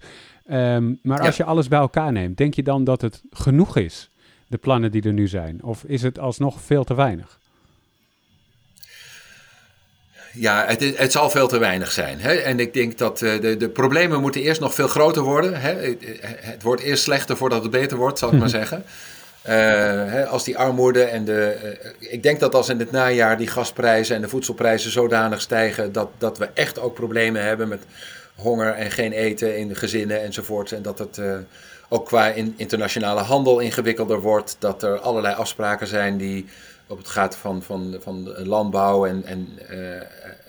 Um, 0.51 0.99
maar 1.01 1.19
als 1.19 1.37
ja. 1.37 1.43
je 1.43 1.49
alles 1.49 1.67
bij 1.67 1.79
elkaar 1.79 2.11
neemt, 2.11 2.37
denk 2.37 2.53
je 2.53 2.63
dan 2.63 2.83
dat 2.83 3.01
het 3.01 3.21
genoeg 3.31 3.77
is, 3.77 4.09
de 4.47 4.57
plannen 4.57 4.91
die 4.91 5.03
er 5.03 5.13
nu 5.13 5.27
zijn? 5.27 5.63
Of 5.63 5.83
is 5.83 6.01
het 6.01 6.19
alsnog 6.19 6.61
veel 6.61 6.83
te 6.83 6.95
weinig? 6.95 7.39
Ja, 10.33 10.65
het, 10.67 10.97
het, 10.97 11.11
zal 11.11 11.29
veel 11.29 11.47
te 11.47 11.57
weinig 11.57 11.91
zijn. 11.91 12.19
Hè? 12.19 12.33
En 12.33 12.59
ik 12.59 12.73
denk 12.73 12.97
dat 12.97 13.21
uh, 13.21 13.41
de, 13.41 13.57
de 13.57 13.69
problemen 13.69 14.21
moeten 14.21 14.41
eerst 14.41 14.61
nog 14.61 14.73
veel 14.73 14.87
groter 14.87 15.21
worden. 15.21 15.61
Hè? 15.61 15.73
Het, 15.73 15.97
het, 16.21 16.63
wordt 16.63 16.81
eerst 16.81 17.03
slechter 17.03 17.37
voordat 17.37 17.61
het 17.61 17.71
beter 17.71 17.97
wordt, 17.97 18.19
zal 18.19 18.33
ik 18.33 18.39
maar 18.39 18.49
zeggen. 18.61 18.83
Uh, 19.45 19.51
hè, 20.11 20.25
als 20.25 20.43
die 20.43 20.57
armoede 20.57 21.03
en 21.03 21.25
de. 21.25 21.57
Uh, 21.63 22.11
ik 22.11 22.23
denk 22.23 22.39
dat 22.39 22.55
als 22.55 22.69
in 22.69 22.79
het 22.79 22.91
najaar 22.91 23.37
die 23.37 23.47
gasprijzen 23.47 24.15
en 24.15 24.21
de 24.21 24.27
voedselprijzen 24.29 24.91
zodanig 24.91 25.41
stijgen. 25.41 25.91
dat, 25.91 26.09
dat 26.17 26.37
we 26.37 26.49
echt 26.53 26.79
ook 26.79 26.93
problemen 26.93 27.43
hebben 27.43 27.67
met 27.67 27.83
honger 28.35 28.73
en 28.73 28.91
geen 28.91 29.11
eten 29.11 29.57
in 29.57 29.67
de 29.67 29.75
gezinnen 29.75 30.21
enzovoort. 30.23 30.71
En 30.71 30.81
dat 30.81 30.99
het 30.99 31.19
ook 31.89 32.05
qua 32.05 32.27
internationale 32.55 33.21
handel 33.21 33.59
ingewikkelder 33.59 34.21
wordt. 34.21 34.55
Dat 34.59 34.83
er 34.83 34.99
allerlei 34.99 35.35
afspraken 35.35 35.87
zijn 35.87 36.17
die 36.17 36.45
op 36.87 36.97
het 36.97 37.07
gaat 37.07 37.35
van, 37.35 37.63
van, 37.63 37.97
van 37.99 38.33
landbouw 38.37 39.05
en, 39.05 39.23
en, 39.25 39.49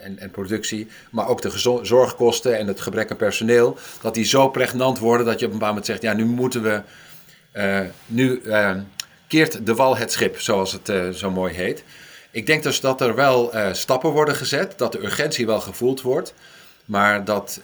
en, 0.00 0.18
en, 0.18 0.30
productie, 0.30 0.88
maar 1.10 1.28
ook 1.28 1.42
de 1.42 1.80
zorgkosten 1.82 2.58
en 2.58 2.66
het 2.66 2.80
gebrek 2.80 3.10
aan 3.10 3.16
personeel, 3.16 3.78
dat 4.00 4.14
die 4.14 4.24
zo 4.24 4.48
pregnant 4.48 4.98
worden 4.98 5.26
dat 5.26 5.40
je 5.40 5.46
op 5.46 5.52
een 5.52 5.58
bepaald 5.58 5.74
moment 5.74 5.86
zegt, 5.86 6.02
ja, 6.02 6.12
nu 6.12 6.24
moeten 6.24 6.62
we, 6.62 6.82
nu 8.06 8.42
keert 9.26 9.66
de 9.66 9.74
wal 9.74 9.96
het 9.96 10.12
schip, 10.12 10.40
zoals 10.40 10.72
het 10.72 11.16
zo 11.16 11.30
mooi 11.30 11.54
heet. 11.54 11.84
Ik 12.30 12.46
denk 12.46 12.62
dus 12.62 12.80
dat 12.80 13.00
er 13.00 13.14
wel 13.14 13.52
stappen 13.72 14.10
worden 14.10 14.34
gezet, 14.36 14.74
dat 14.76 14.92
de 14.92 15.04
urgentie 15.04 15.46
wel 15.46 15.60
gevoeld 15.60 16.02
wordt, 16.02 16.34
maar 16.84 17.24
dat 17.24 17.60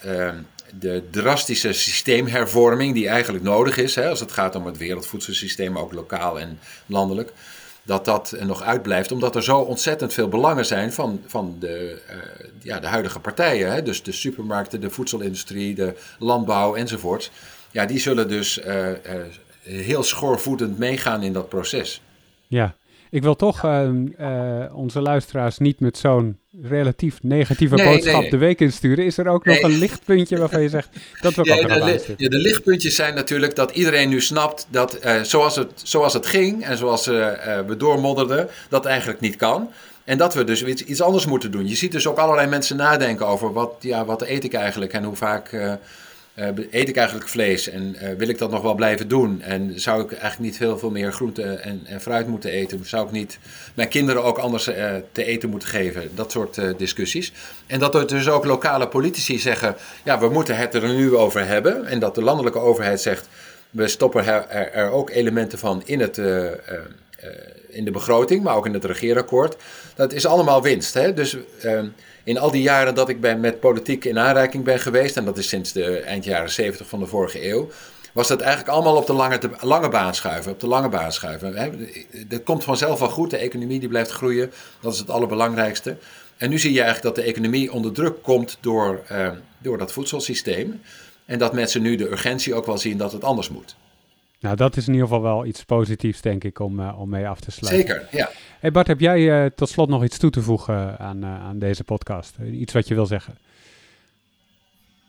de 0.79 1.03
drastische 1.11 1.73
systeemhervorming 1.73 2.95
die 2.95 3.09
eigenlijk 3.09 3.45
nodig 3.45 3.77
is, 3.77 3.95
hè, 3.95 4.09
als 4.09 4.21
het 4.21 4.33
gaat 4.33 4.55
om 4.55 4.67
het 4.67 4.77
wereldvoedselsysteem, 4.77 5.79
ook 5.79 5.93
lokaal 5.93 6.41
en 6.41 6.59
landelijk, 6.87 7.33
dat 7.83 8.05
dat 8.05 8.37
nog 8.41 8.63
uitblijft, 8.63 9.13
omdat 9.13 9.37
er 9.37 9.43
zo 9.43 9.59
ontzettend 9.59 10.13
veel 10.13 10.29
belangen 10.29 10.67
zijn 10.67 10.93
van, 10.93 11.21
van 11.27 11.57
de, 11.59 12.03
uh, 12.11 12.17
ja, 12.63 12.81
de 12.81 12.87
huidige 12.87 13.21
partijen. 13.21 13.73
Hè, 13.73 13.83
dus 13.83 14.03
de 14.03 14.13
supermarkten, 14.13 14.81
de 14.81 14.91
voedselindustrie, 14.91 15.75
de 15.75 15.95
landbouw 16.19 16.75
enzovoort. 16.75 17.31
Ja, 17.71 17.87
die 17.87 17.99
zullen 17.99 18.29
dus 18.29 18.59
uh, 18.59 18.89
uh, 18.89 18.95
heel 19.63 20.03
schoorvoetend 20.03 20.79
meegaan 20.79 21.23
in 21.23 21.33
dat 21.33 21.49
proces. 21.49 22.03
Ja, 22.47 22.75
ik 23.11 23.23
wil 23.23 23.37
toch 23.37 23.65
ehm, 23.65 24.07
eh, 24.17 24.65
onze 24.73 25.01
luisteraars 25.01 25.59
niet 25.59 25.81
met 25.81 25.99
zo'n 25.99 26.39
relatief 26.63 27.23
negatieve 27.23 27.77
boodschap 27.77 28.31
de 28.31 28.37
week 28.37 28.61
insturen. 28.61 29.05
Is 29.05 29.19
er 29.19 29.29
ook 29.29 29.45
nog 29.45 29.63
een 29.63 29.79
lichtpuntje 29.79 30.39
waarvan 30.39 30.63
je 30.63 30.69
zegt 30.69 30.89
dat 31.21 31.35
we 31.35 31.45
ja, 31.45 31.55
de, 31.55 32.15
ja, 32.17 32.29
de 32.29 32.39
lichtpuntjes 32.39 32.95
zijn 32.95 33.15
natuurlijk 33.15 33.57
dat 33.57 33.71
iedereen 33.71 34.09
nu 34.09 34.21
snapt 34.21 34.67
dat 34.71 34.99
uh, 35.05 35.23
zoals, 35.23 35.57
het, 35.57 35.71
zoals 35.75 36.13
het 36.13 36.27
ging 36.27 36.65
en 36.65 36.77
zoals 36.77 37.09
uh, 37.09 37.29
we 37.67 37.77
doormodderden, 37.77 38.49
dat 38.69 38.85
eigenlijk 38.85 39.21
niet 39.21 39.37
kan. 39.37 39.71
En 40.05 40.19
dat 40.19 40.35
we 40.35 40.45
dus 40.45 40.65
iets, 40.65 40.85
iets 40.85 41.03
anders 41.03 41.27
moeten 41.27 41.51
doen. 41.51 41.69
Je 41.69 41.77
ziet 41.77 41.93
dus 41.93 42.07
ook 42.07 42.19
allerlei 42.19 42.49
mensen 42.49 42.77
nadenken 42.77 43.27
over 43.27 43.53
wat, 43.53 43.75
ja, 43.81 44.05
wat 44.05 44.23
eet 44.23 44.45
ik 44.45 44.53
eigenlijk 44.53 44.93
en 44.93 45.05
hoe 45.05 45.17
vaak 45.17 45.79
eet 46.71 46.89
ik 46.89 46.97
eigenlijk 46.97 47.29
vlees 47.29 47.69
en 47.69 47.97
uh, 48.03 48.09
wil 48.17 48.29
ik 48.29 48.39
dat 48.39 48.51
nog 48.51 48.63
wel 48.63 48.75
blijven 48.75 49.09
doen? 49.09 49.43
En 49.43 49.81
zou 49.81 50.03
ik 50.03 50.11
eigenlijk 50.11 50.41
niet 50.51 50.59
heel 50.59 50.79
veel 50.79 50.91
meer 50.91 51.13
groente 51.13 51.43
en, 51.43 51.81
en 51.85 52.01
fruit 52.01 52.27
moeten 52.27 52.51
eten? 52.51 52.87
Zou 52.87 53.07
ik 53.07 53.13
niet 53.13 53.39
mijn 53.75 53.89
kinderen 53.89 54.25
ook 54.25 54.39
anders 54.39 54.69
uh, 54.69 54.95
te 55.13 55.25
eten 55.25 55.49
moeten 55.49 55.69
geven? 55.69 56.11
Dat 56.15 56.31
soort 56.31 56.61
discussies. 56.77 57.33
En 57.67 57.79
dat 57.79 57.95
er 57.95 58.07
dus 58.07 58.29
ook 58.29 58.45
lokale 58.45 58.89
politici 58.89 59.39
zeggen: 59.39 59.77
ja, 60.05 60.19
we 60.19 60.29
moeten 60.29 60.57
het 60.57 60.75
er 60.75 60.95
nu 60.95 61.17
over 61.17 61.47
hebben. 61.47 61.87
En 61.87 61.99
dat 61.99 62.15
de 62.15 62.23
landelijke 62.23 62.59
overheid 62.59 63.01
zegt: 63.01 63.29
we 63.71 63.89
stoppen 63.89 64.27
er, 64.27 64.49
er, 64.73 64.91
ook 64.91 65.11
elementen 65.11 65.59
van 65.59 65.83
in 65.85 66.01
het 66.01 66.19
in 67.73 67.85
de 67.85 67.91
begroting, 67.91 68.43
maar 68.43 68.57
ook 68.57 68.67
in 68.67 68.75
het 68.75 68.85
regeerakkoord. 68.85 69.57
Dat 69.95 70.13
is 70.13 70.27
allemaal 70.27 70.63
winst. 70.63 70.95
Hè? 70.95 71.15
Dus 71.15 71.37
uh, 71.65 71.81
in 72.31 72.39
al 72.39 72.51
die 72.51 72.63
jaren 72.63 72.95
dat 72.95 73.09
ik 73.09 73.21
ben 73.21 73.41
met 73.41 73.61
politiek 73.61 74.05
in 74.05 74.19
aanraking 74.19 74.65
ben 74.65 74.81
geweest, 74.81 75.17
en 75.17 75.25
dat 75.25 75.39
is 75.39 75.49
sinds 75.49 75.73
de 75.73 75.99
eind 75.99 76.25
jaren 76.25 76.51
70 76.51 76.89
van 76.89 76.99
de 76.99 77.07
vorige 77.07 77.49
eeuw, 77.49 77.71
was 78.13 78.29
dat 78.29 78.41
eigenlijk 78.41 78.71
allemaal 78.71 78.97
op 78.97 79.07
de 79.07 79.13
lange, 79.13 79.41
lange 79.61 79.89
baan 79.89 80.15
schuiven. 80.15 80.53
Op 80.53 80.61
de 80.61 80.67
lange 80.67 80.89
baan 80.89 81.13
schuiven. 81.13 81.89
Dat 82.29 82.43
komt 82.43 82.65
vanzelf 82.65 82.99
wel 82.99 83.09
goed. 83.09 83.31
De 83.31 83.37
economie 83.37 83.81
die 83.81 83.89
blijft 83.89 84.11
groeien. 84.11 84.53
Dat 84.81 84.93
is 84.93 84.99
het 84.99 85.11
allerbelangrijkste. 85.11 85.97
En 86.37 86.51
nu 86.51 86.59
zie 86.59 86.73
je 86.73 86.83
eigenlijk 86.83 87.15
dat 87.15 87.25
de 87.25 87.31
economie 87.31 87.73
onder 87.73 87.93
druk 87.93 88.23
komt 88.23 88.59
door, 88.61 89.03
uh, 89.13 89.31
door 89.59 89.79
dat 89.79 89.93
voedselsysteem. 89.93 90.81
En 91.25 91.39
dat 91.39 91.53
mensen 91.53 91.83
nu 91.83 91.97
de 91.97 92.11
urgentie 92.11 92.55
ook 92.55 92.67
wel 92.67 92.79
zien 92.79 92.99
dat 92.99 93.13
het 93.13 93.25
anders 93.25 93.49
moet. 93.49 93.77
Nou, 94.41 94.57
dat 94.57 94.77
is 94.77 94.87
in 94.87 94.93
ieder 94.93 95.09
geval 95.09 95.23
wel 95.23 95.47
iets 95.47 95.65
positiefs, 95.65 96.21
denk 96.21 96.45
ik, 96.45 96.59
om, 96.59 96.81
uh, 96.81 97.01
om 97.01 97.09
mee 97.09 97.29
af 97.29 97.41
te 97.41 97.51
sluiten. 97.51 97.89
Zeker, 97.89 98.09
ja. 98.11 98.31
Hey 98.61 98.71
Bart, 98.71 98.87
heb 98.87 99.01
jij 99.01 99.45
uh, 99.45 99.51
tot 99.55 99.69
slot 99.69 99.89
nog 99.89 100.05
iets 100.05 100.19
toe 100.19 100.31
te 100.31 100.43
voegen 100.43 100.99
aan, 100.99 101.25
uh, 101.25 101.45
aan 101.45 101.59
deze 101.59 101.85
podcast? 101.85 102.37
Iets 102.53 102.73
wat 102.73 102.89
je 102.89 102.95
wil 102.95 103.07
zeggen? 103.07 103.39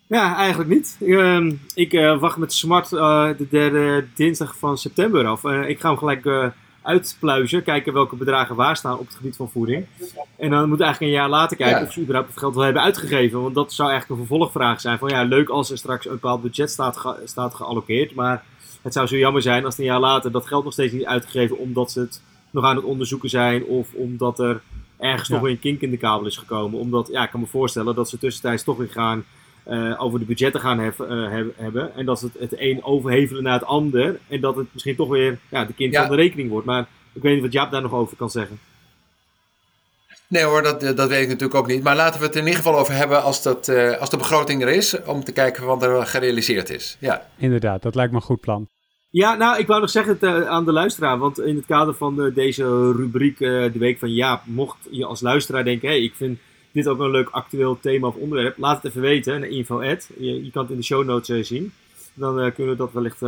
Ja, 0.08 0.36
eigenlijk 0.36 0.69
niet. 0.69 0.97
Ehm, 1.06 1.53
ik 1.73 1.91
wacht 2.19 2.38
met 2.38 2.53
Smart 2.53 2.89
de 2.89 3.47
derde 3.49 4.08
dinsdag 4.15 4.58
van 4.58 4.77
september 4.77 5.25
af. 5.25 5.43
ik 5.43 5.79
ga 5.79 5.89
hem 5.89 5.97
gelijk 5.97 6.53
uitpluizen, 6.82 7.63
kijken 7.63 7.94
welke 7.94 8.15
bedragen 8.15 8.56
waar 8.56 8.78
staan 8.78 8.98
op 8.98 9.08
het 9.08 9.15
gebied 9.15 9.36
van 9.36 9.50
voeding. 9.50 9.86
En 10.36 10.50
dan 10.50 10.70
moet 10.70 10.82
eigenlijk 10.82 11.12
een 11.12 11.20
jaar 11.20 11.30
later 11.30 11.58
kijken 11.58 11.82
of 11.82 11.91
ze 11.91 12.02
überhaupt 12.02 12.30
het 12.30 12.39
geld 12.39 12.56
wel 12.56 12.63
hebben 12.63 12.82
uitgegeven. 12.82 13.41
Want 13.41 13.56
dat 13.56 13.74
zou 13.74 13.89
eigenlijk 13.89 14.22
een 14.22 14.28
vervolgvraag 14.28 14.82
zijn 14.82 14.98
van 14.98 15.10
ja, 15.10 15.24
leuk 15.24 15.50
als 15.50 15.72
er 15.72 15.78
straks 15.78 16.06
een 16.06 16.12
bepaald 16.12 16.41
budget 16.41 16.70
staat, 16.70 16.98
ge 16.98 17.22
staat 17.26 17.56
gealloceerd, 17.56 18.15
maar 18.15 18.44
het 18.82 18.94
zou 18.94 19.08
zo 19.08 19.17
jammer 19.17 19.41
zijn 19.41 19.65
als 19.65 19.78
een 19.78 19.84
jaar 19.84 20.00
later 20.00 20.32
dat 20.32 20.48
geld 20.48 20.63
nog 20.63 20.74
steeds 20.74 20.94
niet 20.94 21.06
uitgegeven 21.06 21.58
omdat 21.58 21.91
ze 21.91 22.00
het 22.00 22.22
nog 22.50 22.65
aan 22.65 22.76
het 22.76 22.86
onderzoeken 22.86 23.30
zijn 23.30 23.63
of 23.63 23.94
omdat 23.94 24.39
er 24.39 24.62
ergens 24.98 25.28
ja. 25.28 25.34
nog 25.34 25.44
weer 25.44 25.52
een 25.52 25.60
kink 25.60 25.82
in 25.82 25.91
de 25.91 25.98
kabel 25.98 26.28
is 26.28 26.38
gekomen. 26.38 26.80
Omdat, 26.80 27.08
ja, 27.12 27.24
ik 27.24 27.30
kan 27.30 27.39
me 27.39 27.46
voorstellen 27.46 27.96
dat 27.96 28.10
ze 28.10 28.17
tussentijds 28.17 28.63
toch 28.63 28.78
weer 28.78 28.89
gaan 28.89 29.26
uh, 29.67 30.04
over 30.04 30.19
de 30.19 30.26
budgetten 30.26 30.62
gaan 30.62 30.80
hef, 30.80 31.00
uh, 31.00 31.43
hebben. 31.56 31.95
En 31.95 32.06
dat 32.06 32.19
ze 32.19 32.26
het, 32.26 32.52
het 32.52 32.60
een 32.60 32.84
overhevelen 32.84 33.43
naar 33.43 33.54
het 33.54 33.63
ander. 33.63 34.19
En 34.28 34.41
dat 34.41 34.56
het 34.56 34.67
misschien 34.74 34.95
toch 34.95 35.10
weer 35.10 35.39
ja, 35.50 35.65
de 35.65 35.74
kind 35.74 35.93
ja. 35.93 36.02
van 36.02 36.15
de 36.15 36.21
rekening 36.21 36.50
wordt. 36.50 36.65
Maar 36.65 36.88
ik 37.13 37.21
weet 37.21 37.34
niet 37.34 37.43
wat 37.43 37.52
Jaap 37.52 37.71
daar 37.71 37.82
nog 37.82 37.93
over 37.93 38.17
kan 38.17 38.30
zeggen. 38.30 38.60
Nee 40.28 40.43
hoor, 40.43 40.62
dat, 40.62 40.82
dat 40.82 41.10
weet 41.10 41.21
ik 41.21 41.28
natuurlijk 41.28 41.56
ook 41.60 41.67
niet. 41.67 41.84
Maar 41.84 41.95
laten 41.95 42.19
we 42.19 42.26
het 42.26 42.36
in 42.36 42.41
ieder 42.41 42.56
geval 42.56 42.80
over 42.80 42.93
hebben 42.93 43.24
als, 43.24 43.43
dat, 43.43 43.67
uh, 43.67 43.97
als 43.97 44.10
de 44.10 44.17
begroting 44.17 44.62
er 44.62 44.69
is. 44.69 45.04
Om 45.04 45.24
te 45.24 45.32
kijken 45.32 45.65
wat 45.65 45.84
er 45.84 46.06
gerealiseerd 46.06 46.69
is. 46.69 46.97
Ja. 47.00 47.28
Inderdaad, 47.38 47.82
dat 47.82 47.95
lijkt 47.95 48.12
me 48.12 48.17
een 48.17 48.24
goed 48.24 48.39
plan. 48.39 48.67
Ja, 49.10 49.36
nou, 49.36 49.60
ik 49.60 49.67
wou 49.67 49.80
nog 49.80 49.89
zeggen 49.89 50.13
het, 50.13 50.24
uh, 50.24 50.47
aan 50.47 50.65
de 50.65 50.71
luisteraar. 50.71 51.17
Want 51.17 51.39
in 51.39 51.56
het 51.56 51.65
kader 51.65 51.93
van 51.93 52.15
de, 52.15 52.34
deze 52.34 52.91
rubriek 52.91 53.39
uh, 53.39 53.74
De 53.74 53.80
Week 53.80 54.00
van 54.00 54.13
Jaap. 54.13 54.41
Mocht 54.45 54.78
je 54.91 55.06
als 55.06 55.21
luisteraar 55.21 55.63
denken, 55.63 55.88
hé, 55.88 55.93
hey, 55.93 56.04
ik 56.04 56.13
vind 56.15 56.39
dit 56.71 56.88
ook 56.88 56.99
een 56.99 57.12
leuk 57.12 57.29
actueel 57.29 57.79
thema 57.79 58.07
of 58.07 58.15
onderwerp. 58.15 58.57
Laat 58.57 58.75
het 58.75 58.86
even 58.86 59.01
weten 59.01 59.39
naar 59.39 59.49
info 59.49 59.84
Je, 59.84 59.99
je, 60.17 60.51
kan 60.51 60.62
het 60.62 60.71
in 60.71 60.77
de 60.77 60.84
show 60.84 61.05
notes 61.05 61.47
zien. 61.47 61.73
Dan 62.13 62.53
kunnen 62.53 62.73
we 62.73 62.77
dat 62.77 62.93
wellicht 62.93 63.21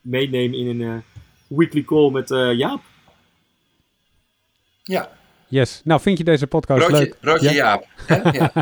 meenemen 0.00 0.58
in 0.58 0.80
een 0.80 1.02
weekly 1.46 1.84
call 1.84 2.10
met 2.10 2.28
Jaap. 2.56 2.80
Ja, 4.82 5.10
Yes. 5.54 5.80
Nou, 5.84 6.00
vind 6.00 6.18
je 6.18 6.24
deze 6.24 6.46
podcast 6.46 6.80
Roodje, 6.80 6.96
leuk? 6.96 7.16
Roodje 7.20 7.52
ja? 7.52 7.52
Jaap. 7.52 7.86
ja. 8.34 8.52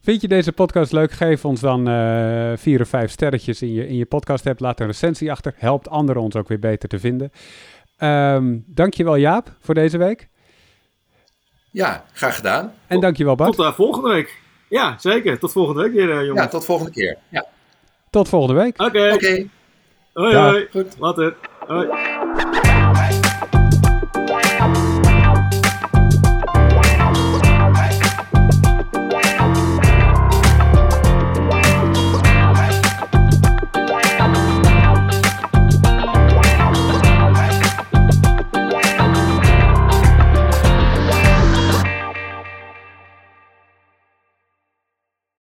vind 0.00 0.20
je 0.20 0.28
deze 0.28 0.52
podcast 0.52 0.92
leuk? 0.92 1.12
Geef 1.12 1.44
ons 1.44 1.60
dan 1.60 1.88
uh, 1.88 2.52
vier 2.56 2.80
of 2.80 2.88
vijf 2.88 3.10
sterretjes 3.10 3.62
in 3.62 3.72
je, 3.72 3.88
in 3.88 3.96
je 3.96 4.06
podcast 4.06 4.46
app. 4.46 4.60
Laat 4.60 4.80
een 4.80 4.86
recensie 4.86 5.30
achter. 5.30 5.54
Helpt 5.56 5.88
anderen 5.88 6.22
ons 6.22 6.36
ook 6.36 6.48
weer 6.48 6.58
beter 6.58 6.88
te 6.88 6.98
vinden. 6.98 7.32
Um, 7.98 8.64
dankjewel 8.66 9.16
Jaap 9.16 9.56
voor 9.60 9.74
deze 9.74 9.98
week. 9.98 10.28
Ja, 11.72 12.04
graag 12.12 12.36
gedaan. 12.36 12.72
En 12.86 13.00
dankjewel 13.00 13.34
Bart. 13.34 13.56
Tot 13.56 13.66
uh, 13.66 13.72
volgende 13.72 14.08
week. 14.08 14.40
Ja, 14.68 14.96
zeker. 14.98 15.38
Tot 15.38 15.52
volgende 15.52 15.82
week 15.82 15.92
weer, 15.92 16.08
uh, 16.08 16.20
jongens. 16.20 16.40
Ja, 16.40 16.48
tot 16.48 16.64
volgende 16.64 16.90
keer. 16.90 17.16
Ja. 17.28 17.46
Tot 18.10 18.28
volgende 18.28 18.62
week. 18.62 18.80
Oké. 18.80 19.12
Oké. 19.12 19.46
Hoi, 20.12 20.36
hoi. 20.36 20.68
Goed. 20.70 20.96
Later. 20.98 21.36
Hoi. 21.66 21.88